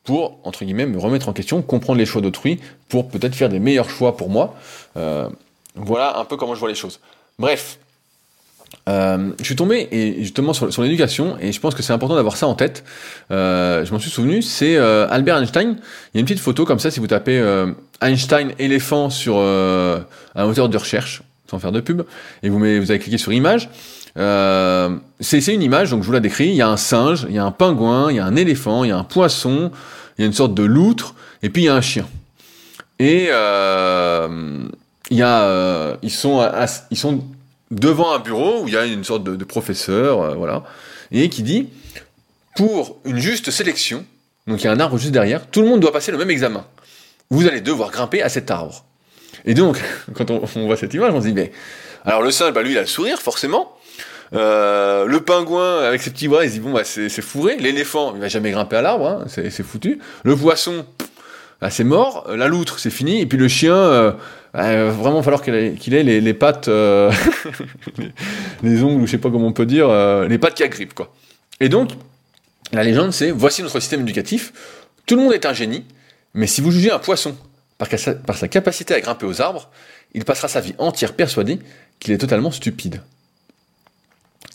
[0.08, 3.60] pour, entre guillemets, me remettre en question, comprendre les choix d'autrui, pour peut-être faire des
[3.60, 4.56] meilleurs choix pour moi.
[4.96, 5.28] Euh,
[5.76, 7.02] voilà un peu comment je vois les choses.
[7.38, 7.78] Bref,
[8.88, 12.38] euh, je suis tombé et justement sur, l'éducation et je pense que c'est important d'avoir
[12.38, 12.86] ça en tête.
[13.32, 15.76] Euh, je m'en suis souvenu, c'est Albert Einstein.
[16.14, 17.44] Il y a une petite photo comme ça si vous tapez
[18.00, 22.04] Einstein éléphant sur un moteur de recherche sans faire de pub,
[22.44, 23.70] et vous, vous avez cliqué sur image.
[24.18, 26.48] Euh, c'est une image, donc je vous la décris.
[26.48, 28.84] Il y a un singe, il y a un pingouin, il y a un éléphant,
[28.84, 29.72] il y a un poisson,
[30.18, 32.08] il y a une sorte de loutre, et puis il y a un chien.
[33.00, 34.64] Et euh,
[35.12, 37.24] euh, ils sont,
[37.70, 40.64] devant un bureau où il y a une sorte de, professeur, voilà,
[41.12, 41.70] et qui dit
[42.56, 44.04] pour une juste sélection,
[44.48, 46.32] donc il y a un arbre juste derrière, tout le monde doit passer le même
[46.32, 46.66] examen.
[47.30, 48.84] Vous allez devoir grimper à cet arbre.
[49.46, 49.80] Et donc,
[50.16, 51.52] quand on, voit cette image, on se dit, mais
[52.04, 53.77] alors le singe, bah, lui, il a le sourire, forcément.
[54.34, 57.58] Euh, le pingouin avec ses petits bras, il se dit bon bah c'est fourré.
[57.58, 60.00] L'éléphant, il va jamais grimper à l'arbre, hein, c'est foutu.
[60.24, 60.86] Le poisson,
[61.62, 62.28] bah, c'est mort.
[62.36, 63.22] La loutre, c'est fini.
[63.22, 64.12] Et puis le chien, euh,
[64.54, 67.12] il va vraiment falloir qu'il ait, les, pattes, euh,
[68.64, 69.90] les ongles, ou je sais pas comment on peut dire,
[70.28, 71.14] les pattes qui agrippent quoi.
[71.60, 71.92] Et donc
[72.74, 74.54] la légende, c'est voici notre système éducatif.
[75.06, 75.86] Tout le monde est un génie,
[76.34, 77.36] mais si vous jugez un poisson
[77.78, 77.88] par,
[78.38, 79.70] sa capacité à grimper aux arbres,
[80.14, 81.60] il passera sa vie entière persuadé
[82.00, 83.02] qu'il est totalement stupide.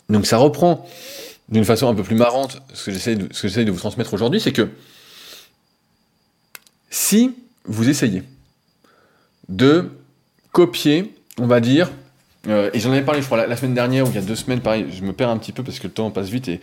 [0.09, 0.85] Donc ça reprend
[1.49, 3.15] d'une façon un peu plus marrante ce que j'essaie
[3.65, 4.69] de, vous transmettre aujourd'hui, c'est que
[6.89, 8.23] si vous essayez
[9.49, 9.89] de
[10.51, 11.91] copier, on va dire,
[12.47, 14.35] euh, et j'en avais parlé, je crois, la, semaine dernière ou il y a deux
[14.35, 16.61] semaines, pareil, je me perds un petit peu parce que le temps passe vite et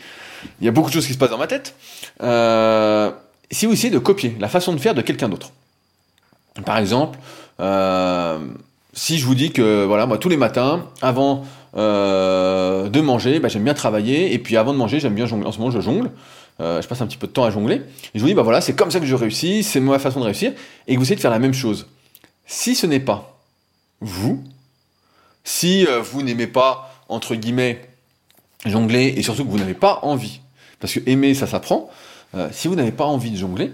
[0.61, 1.74] il y a beaucoup de choses qui se passent dans ma tête.
[2.22, 3.11] Euh,
[3.50, 5.52] si vous essayez de copier la façon de faire de quelqu'un d'autre,
[6.64, 7.18] par exemple,
[7.61, 8.38] euh,
[8.92, 11.44] si je vous dis que voilà, moi tous les matins, avant
[11.76, 15.46] euh, de manger, bah, j'aime bien travailler, et puis avant de manger, j'aime bien jongler.
[15.46, 16.11] En ce moment, je jongle.
[16.61, 17.76] Euh, je passe un petit peu de temps à jongler.
[17.76, 17.83] Et
[18.16, 20.24] je vous dis, bah voilà, c'est comme ça que je réussis, c'est ma façon de
[20.24, 20.53] réussir,
[20.87, 21.87] et que vous essayez de faire la même chose.
[22.46, 23.38] Si ce n'est pas
[24.00, 24.42] vous,
[25.44, 27.88] si vous n'aimez pas, entre guillemets,
[28.66, 30.40] jongler, et surtout que vous n'avez pas envie,
[30.81, 31.88] parce que aimer, ça s'apprend,
[32.50, 33.72] si vous n'avez pas envie de jongler,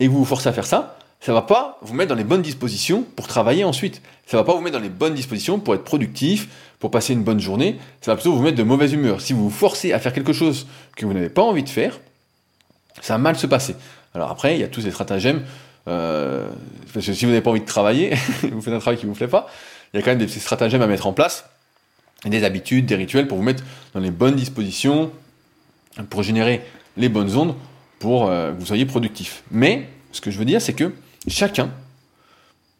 [0.00, 2.24] et que vous vous forcez à faire ça, ça va pas vous mettre dans les
[2.24, 4.02] bonnes dispositions pour travailler ensuite.
[4.26, 7.22] Ça va pas vous mettre dans les bonnes dispositions pour être productif, pour passer une
[7.22, 7.78] bonne journée.
[8.02, 9.22] Ça va plutôt vous mettre de mauvaise humeur.
[9.22, 10.66] Si vous vous forcez à faire quelque chose
[10.98, 11.98] que vous n'avez pas envie de faire,
[13.00, 13.74] ça va mal se passer.
[14.12, 15.44] Alors après, il y a tous ces stratagèmes.
[15.88, 16.46] Euh,
[17.00, 19.48] si vous n'avez pas envie de travailler, vous faites un travail qui vous plaît pas,
[19.94, 21.46] il y a quand même des stratagèmes à mettre en place,
[22.26, 25.10] des habitudes, des rituels pour vous mettre dans les bonnes dispositions,
[26.10, 26.60] pour générer
[26.98, 27.54] les bonnes ondes,
[27.98, 29.42] pour euh, que vous soyez productif.
[29.50, 30.92] Mais ce que je veux dire, c'est que
[31.28, 31.70] chacun,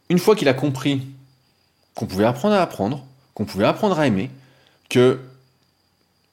[0.09, 1.03] une fois qu'il a compris
[1.95, 3.05] qu'on pouvait apprendre à apprendre,
[3.35, 4.31] qu'on pouvait apprendre à aimer,
[4.89, 5.21] que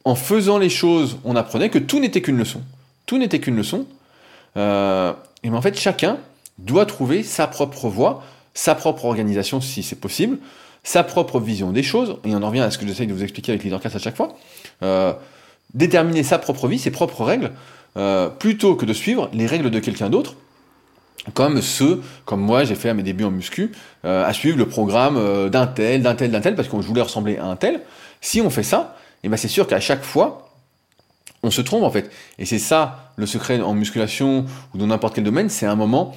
[0.04, 2.62] en faisant les choses, on apprenait que tout n'était qu'une leçon.
[3.06, 3.86] Tout n'était qu'une leçon.
[4.58, 6.18] Euh, et en fait, chacun
[6.58, 10.40] doit trouver sa propre voie, sa propre organisation si c'est possible,
[10.84, 13.24] sa propre vision des choses, et on en revient à ce que j'essaye de vous
[13.24, 14.36] expliquer avec LeaderCast à chaque fois,
[14.82, 15.14] euh,
[15.74, 17.52] déterminer sa propre vie, ses propres règles,
[17.98, 20.36] euh, plutôt que de suivre les règles de quelqu'un d'autre,
[21.34, 23.72] comme ceux, comme moi j'ai fait à mes débuts en muscu,
[24.06, 27.02] euh, à suivre le programme euh, d'un tel, d'un tel, d'un tel, parce qu'on voulait
[27.02, 27.82] ressembler à un tel.
[28.22, 30.50] Si on fait ça, et eh ben c'est sûr qu'à chaque fois,
[31.44, 32.10] on se trompe en fait.
[32.40, 36.16] Et c'est ça le secret en musculation ou dans n'importe quel domaine, c'est un moment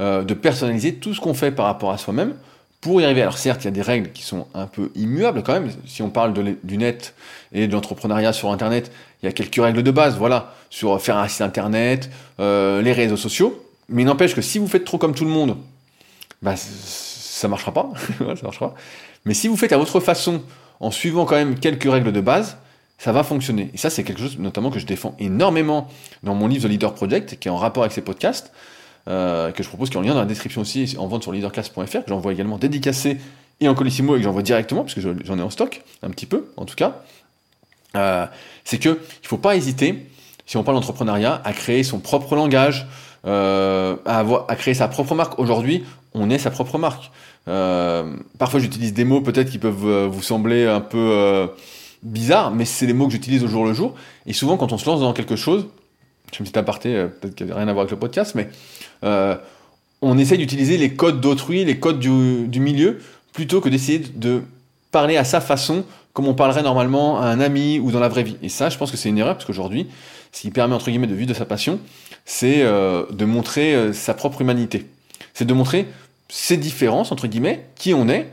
[0.00, 2.34] euh, de personnaliser tout ce qu'on fait par rapport à soi-même
[2.80, 3.20] pour y arriver.
[3.20, 5.70] Alors certes, il y a des règles qui sont un peu immuables quand même.
[5.86, 7.14] Si on parle du net
[7.52, 8.90] et de l'entrepreneuriat sur Internet,
[9.22, 13.16] il y a quelques règles de base, voilà, sur faire un site Internet, les réseaux
[13.16, 13.65] sociaux.
[13.88, 15.56] Mais n'empêche que si vous faites trop comme tout le monde,
[16.42, 17.90] bah, ça marchera pas.
[18.18, 18.74] ça marchera.
[19.24, 20.42] Mais si vous faites à votre façon,
[20.80, 22.56] en suivant quand même quelques règles de base,
[22.98, 23.70] ça va fonctionner.
[23.74, 25.88] Et ça, c'est quelque chose notamment que je défends énormément
[26.22, 28.52] dans mon livre The Leader Project, qui est en rapport avec ces podcasts,
[29.08, 31.32] euh, que je propose, qui est en lien dans la description aussi, en vente sur
[31.32, 33.18] leaderclass.fr, que j'envoie également dédicacé
[33.60, 36.26] et en colissimo et que j'envoie directement, parce que j'en ai en stock, un petit
[36.26, 37.02] peu, en tout cas.
[37.94, 38.26] Euh,
[38.64, 40.06] c'est que il faut pas hésiter,
[40.46, 42.86] si on parle d'entrepreneuriat, à créer son propre langage,
[43.24, 45.38] euh, à, créer sa propre marque.
[45.38, 47.10] Aujourd'hui, on est sa propre marque.
[47.48, 51.48] Euh, parfois, j'utilise des mots peut-être qui peuvent euh, vous sembler un peu
[52.02, 53.94] bizarres, mais c'est les mots que j'utilise au jour le jour.
[54.26, 55.66] Et souvent, quand on se lance dans quelque chose,
[56.36, 58.48] je me suis aparté, peut-être qu'il n'y a rien à voir avec le podcast, mais
[60.02, 62.98] on essaye d'utiliser les codes d'autrui, les codes du, du milieu,
[63.32, 64.42] plutôt que d'essayer de
[64.90, 68.22] parler à sa façon, comme on parlerait normalement à un ami ou dans la vraie
[68.22, 68.36] vie.
[68.42, 69.86] Et ça, je pense que c'est une erreur, parce qu'aujourd'hui,
[70.32, 71.78] ce qui permet, entre guillemets, de vivre de sa passion,
[72.26, 74.86] c'est euh, de montrer euh, sa propre humanité.
[75.32, 75.86] C'est de montrer
[76.28, 78.28] ses différences, entre guillemets, qui on est.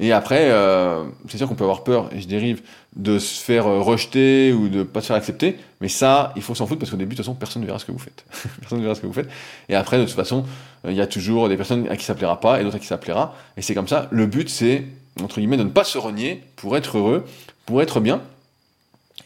[0.00, 2.62] Et après, euh, c'est sûr qu'on peut avoir peur, et je dérive,
[2.94, 6.66] de se faire rejeter ou de pas se faire accepter, mais ça, il faut s'en
[6.66, 8.24] foutre parce qu'au début, de toute façon, personne ne verra ce que vous faites.
[8.60, 9.28] personne ne verra ce que vous faites.
[9.68, 10.44] Et après, de toute façon,
[10.86, 12.86] il y a toujours des personnes à qui ça plaira pas et d'autres à qui
[12.86, 13.36] ça plaira.
[13.56, 14.08] Et c'est comme ça.
[14.10, 14.84] Le but, c'est,
[15.20, 17.24] entre guillemets, de ne pas se renier pour être heureux,
[17.66, 18.20] pour être bien.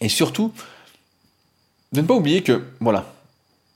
[0.00, 0.52] Et surtout,
[1.92, 3.06] de ne pas oublier que, voilà,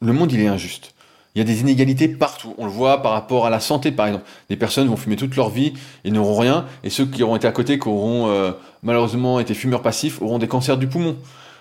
[0.01, 0.93] le monde il est injuste.
[1.37, 2.55] Il y a des inégalités partout.
[2.57, 4.25] On le voit par rapport à la santé, par exemple.
[4.49, 7.47] Des personnes vont fumer toute leur vie et n'auront rien, et ceux qui auront été
[7.47, 11.15] à côté, qui auront euh, malheureusement été fumeurs passifs, auront des cancers du poumon.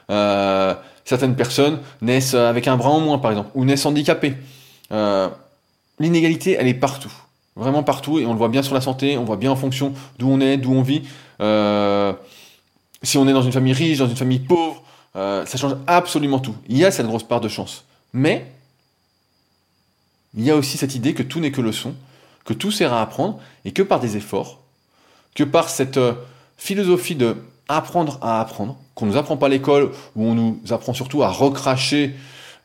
[0.09, 4.35] Euh, certaines personnes naissent avec un bras en moins, par exemple, ou naissent handicapées.
[4.93, 5.27] Euh,
[5.99, 7.11] l'inégalité, elle est partout.
[7.57, 9.91] Vraiment partout, et on le voit bien sur la santé, on voit bien en fonction
[10.17, 11.01] d'où on est, d'où on vit.
[13.03, 16.55] si on est dans une famille riche, dans une famille pauvre, ça change absolument tout.
[16.69, 17.83] Il y a cette grosse part de chance.
[18.15, 18.45] Mais
[20.37, 21.95] il y a aussi cette idée que tout n'est que leçon,
[22.45, 24.61] que tout sert à apprendre, et que par des efforts,
[25.35, 26.13] que par cette euh,
[26.57, 27.35] philosophie de
[27.67, 31.23] apprendre à apprendre, qu'on ne nous apprend pas à l'école, où on nous apprend surtout
[31.23, 32.15] à recracher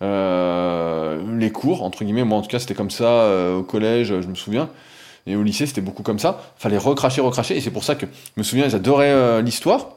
[0.02, 4.20] euh, les cours, entre guillemets, moi en tout cas c'était comme ça euh, au collège,
[4.20, 4.70] je me souviens,
[5.26, 8.06] et au lycée c'était beaucoup comme ça, fallait recracher, recracher, et c'est pour ça que
[8.06, 9.88] je me souviens, j'adorais l'histoire,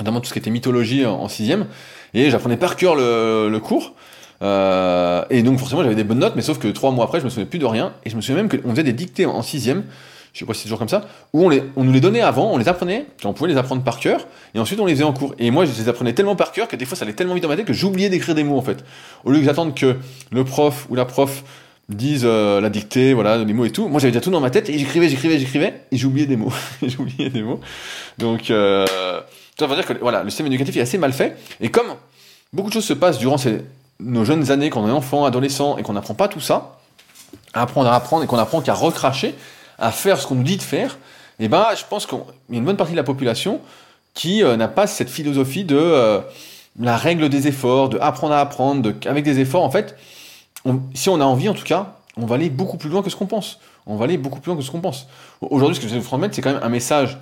[0.00, 1.68] notamment tout ce qui était mythologie en, sixième,
[2.14, 3.94] et j'apprenais par cœur le cours,
[4.42, 7.24] euh, et donc forcément j'avais des bonnes notes, mais sauf que trois mois après je
[7.24, 9.42] me souvenais plus de rien, et je me souviens même qu'on faisait des dictées en
[9.42, 9.84] sixième,
[10.32, 11.02] je sais pas si c'est toujours comme ça,
[11.32, 14.26] où on, nous les donnait avant, on les apprenait, on pouvait les apprendre par cœur,
[14.54, 15.34] et ensuite on les faisait en cours.
[15.38, 17.42] Et moi je les apprenais tellement par cœur que des fois ça allait tellement vite
[17.42, 18.84] dans ma tête que j'oubliais d'écrire des mots en fait.
[19.24, 19.96] Au lieu que j'attende que
[20.30, 21.44] le prof ou la prof
[21.88, 24.50] dise euh, la dictée, voilà, les mots et tout, moi j'avais déjà tout dans ma
[24.50, 26.52] tête, et j'écrivais, j'écrivais, j'écrivais, et j'oubliais des mots.
[26.82, 27.60] j'oubliais des mots.
[28.18, 28.86] Donc, euh,
[29.58, 31.86] ça veut dire que voilà, le système éducatif est assez mal fait, et comme
[32.52, 33.60] beaucoup de choses se passent durant ces
[34.02, 36.78] nos jeunes années, quand on est enfant, adolescent, et qu'on n'apprend pas tout ça,
[37.54, 39.34] à apprendre à apprendre, et qu'on apprend qu'à recracher,
[39.78, 40.98] à faire ce qu'on nous dit de faire,
[41.38, 42.18] eh ben, je pense qu'il
[42.50, 43.60] y a une bonne partie de la population
[44.14, 46.20] qui euh, n'a pas cette philosophie de euh,
[46.78, 49.96] la règle des efforts, de apprendre à apprendre, de, avec des efforts, en fait,
[50.94, 53.16] si on a envie, en tout cas, on va aller beaucoup plus loin que ce
[53.16, 53.58] qu'on pense.
[53.86, 55.08] On va aller beaucoup plus loin que ce qu'on pense.
[55.40, 57.18] Aujourd'hui, ce que je vais vous transmettre, c'est quand même un message,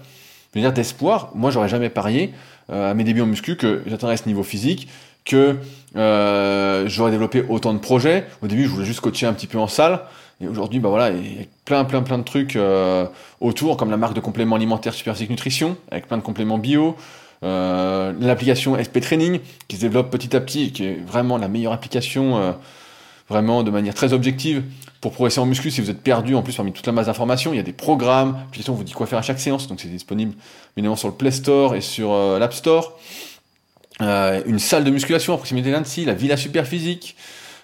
[0.55, 1.31] d'espoir.
[1.35, 2.35] Moi, j'aurais jamais parié
[2.70, 4.88] à mes débuts en muscu que j'atteindrais ce niveau physique,
[5.24, 5.56] que
[5.96, 8.26] euh, j'aurais développé autant de projets.
[8.42, 10.00] Au début, je voulais juste coacher un petit peu en salle.
[10.40, 13.06] Et aujourd'hui, bah voilà, il y a plein, plein, plein de trucs euh,
[13.40, 16.96] autour, comme la marque de compléments alimentaires Superphysique Nutrition, avec plein de compléments bio.
[17.42, 21.72] Euh, l'application SP Training, qui se développe petit à petit, qui est vraiment la meilleure
[21.72, 22.52] application, euh,
[23.28, 24.62] vraiment de manière très objective,
[25.01, 27.53] pour progresser en muscu si vous êtes perdu, en plus parmi toute la masse d'informations.
[27.53, 29.89] Il y a des programmes, l'application vous dit quoi faire à chaque séance, donc c'est
[29.89, 30.35] disponible
[30.77, 32.98] évidemment sur le Play Store et sur l'App Store.
[34.03, 37.17] Euh, une salle de musculation à proximité d'Annecy, la Villa Super Physique,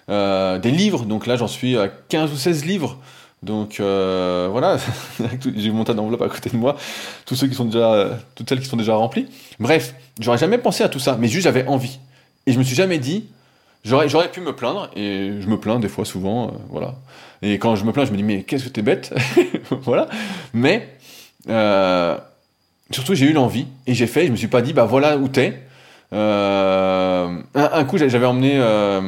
[0.09, 2.99] euh, des livres, donc là j'en suis à 15 ou 16 livres,
[3.41, 4.77] donc euh, voilà,
[5.55, 6.77] j'ai mon tas d'enveloppes à côté de moi,
[7.25, 7.65] toutes celles qui sont
[8.77, 9.27] déjà remplies.
[9.59, 11.99] Bref, j'aurais jamais pensé à tout ça, mais juste j'avais envie.
[12.45, 13.25] Et je me suis jamais dit,
[13.87, 16.95] j'aurais, pu me plaindre, et je me plains des fois souvent, voilà.
[17.41, 19.13] Et quand je me plains, je me dis, mais qu'est-ce que t'es bête,
[19.81, 20.07] voilà.
[20.53, 20.89] Mais
[22.91, 24.27] surtout, j'ai eu l'envie et j'ai fait.
[24.27, 25.61] Je me suis pas dit, bah voilà où t'es.
[26.13, 29.01] Euh, un, coup, j'avais emmené euh,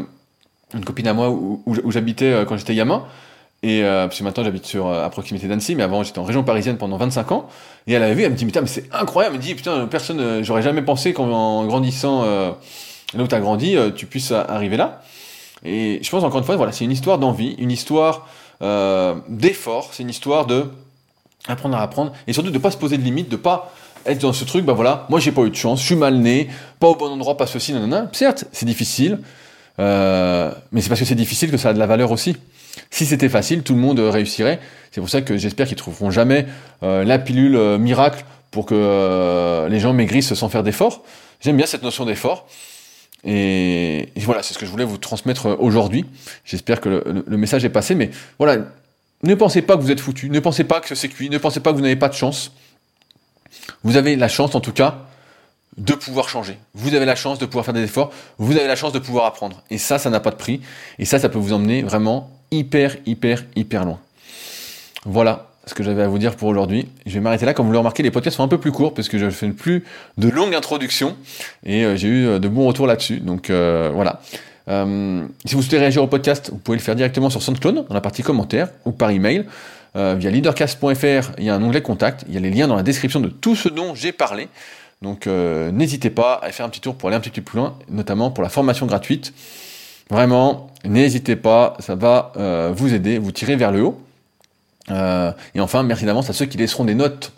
[0.73, 3.05] une copine à moi où, j'habitais euh, quand j'étais gamin.
[3.61, 6.77] Et parce que maintenant j'habite sur à proximité d'Annecy, mais avant j'étais en région parisienne
[6.77, 7.49] pendant 25 ans.
[7.87, 9.35] Et elle avait vu, elle me dit mais c'est incroyable.
[9.35, 12.23] Elle me dit putain personne, j'aurais jamais pensé qu'en grandissant
[13.13, 15.01] là où t'as grandi, tu puisses arriver là.
[15.65, 18.27] Et je pense encore une fois, voilà, c'est une histoire d'envie, une histoire
[18.61, 20.65] d'effort, c'est une histoire de
[21.47, 23.73] apprendre à apprendre et surtout de pas se poser de limites, de pas
[24.05, 26.15] être dans ce truc, bah voilà, moi j'ai pas eu de chance, je suis mal
[26.17, 26.49] né,
[26.79, 28.09] pas au bon endroit, pas ceci, nanana.
[28.13, 29.19] Certes, c'est difficile,
[29.79, 32.37] euh, mais c'est parce que c'est difficile que ça a de la valeur aussi.
[32.91, 34.59] Si c'était facile, tout le monde réussirait.
[34.91, 36.45] C'est pour ça que j'espère qu'ils trouveront jamais
[36.83, 41.03] euh, la pilule euh, miracle pour que les gens maigrissent sans faire d'efforts.
[41.41, 42.47] J'aime bien cette notion d'effort.
[43.23, 46.05] Et, voilà, c'est ce que je voulais vous transmettre aujourd'hui.
[46.45, 47.95] J'espère que le, le, message est passé.
[47.95, 48.57] Mais voilà,
[49.23, 51.59] ne pensez pas que vous êtes foutu, ne pensez pas que c'est cuit, ne pensez
[51.59, 52.51] pas que vous n'avez pas de chance.
[53.83, 55.05] Vous avez la chance, en tout cas,
[55.77, 56.57] de pouvoir changer.
[56.73, 58.11] Vous avez la chance de pouvoir faire des efforts.
[58.37, 59.63] Vous avez la chance de pouvoir apprendre.
[59.69, 60.61] Et ça, ça n'a pas de prix.
[60.97, 63.99] Et ça, ça peut vous emmener vraiment hyper, hyper, hyper loin.
[65.05, 66.87] Voilà ce que j'avais à vous dire pour aujourd'hui.
[67.05, 67.53] Je vais m'arrêter là.
[67.53, 69.49] Comme vous le remarquez, les podcasts sont un peu plus courts parce que je fais
[69.49, 69.83] plus
[70.17, 71.15] de longues introductions.
[71.65, 73.19] Et euh, j'ai eu euh, de bons retours là-dessus.
[73.19, 74.21] Donc euh, voilà.
[74.67, 78.01] si vous souhaitez réagir au podcast, vous pouvez le faire directement sur SoundCloud, dans la
[78.01, 79.45] partie commentaires, ou par email.
[79.95, 82.75] Euh, via leadercast.fr, il y a un onglet contact, il y a les liens dans
[82.75, 84.47] la description de tout ce dont j'ai parlé.
[85.01, 87.57] Donc euh, n'hésitez pas à faire un petit tour pour aller un petit peu plus
[87.57, 89.33] loin, notamment pour la formation gratuite.
[90.11, 93.99] Vraiment, n'hésitez pas, ça va euh, vous aider, vous tirer vers le haut.
[94.89, 97.31] Et enfin, merci d'avance à ceux qui laisseront des notes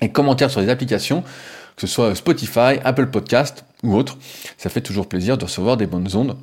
[0.00, 1.22] et commentaires sur les applications,
[1.76, 4.18] que ce soit Spotify, Apple Podcast ou autre.
[4.58, 6.36] Ça fait toujours plaisir de recevoir des bonnes ondes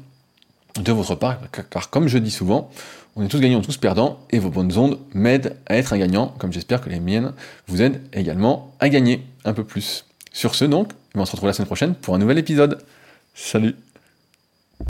[0.79, 1.37] de votre part,
[1.69, 2.71] car comme je dis souvent,
[3.15, 6.33] on est tous gagnants, tous perdants, et vos bonnes ondes m'aident à être un gagnant,
[6.37, 7.33] comme j'espère que les miennes
[7.67, 10.05] vous aident également à gagner un peu plus.
[10.31, 12.81] Sur ce donc, on se retrouve la semaine prochaine pour un nouvel épisode.
[13.35, 13.75] Salut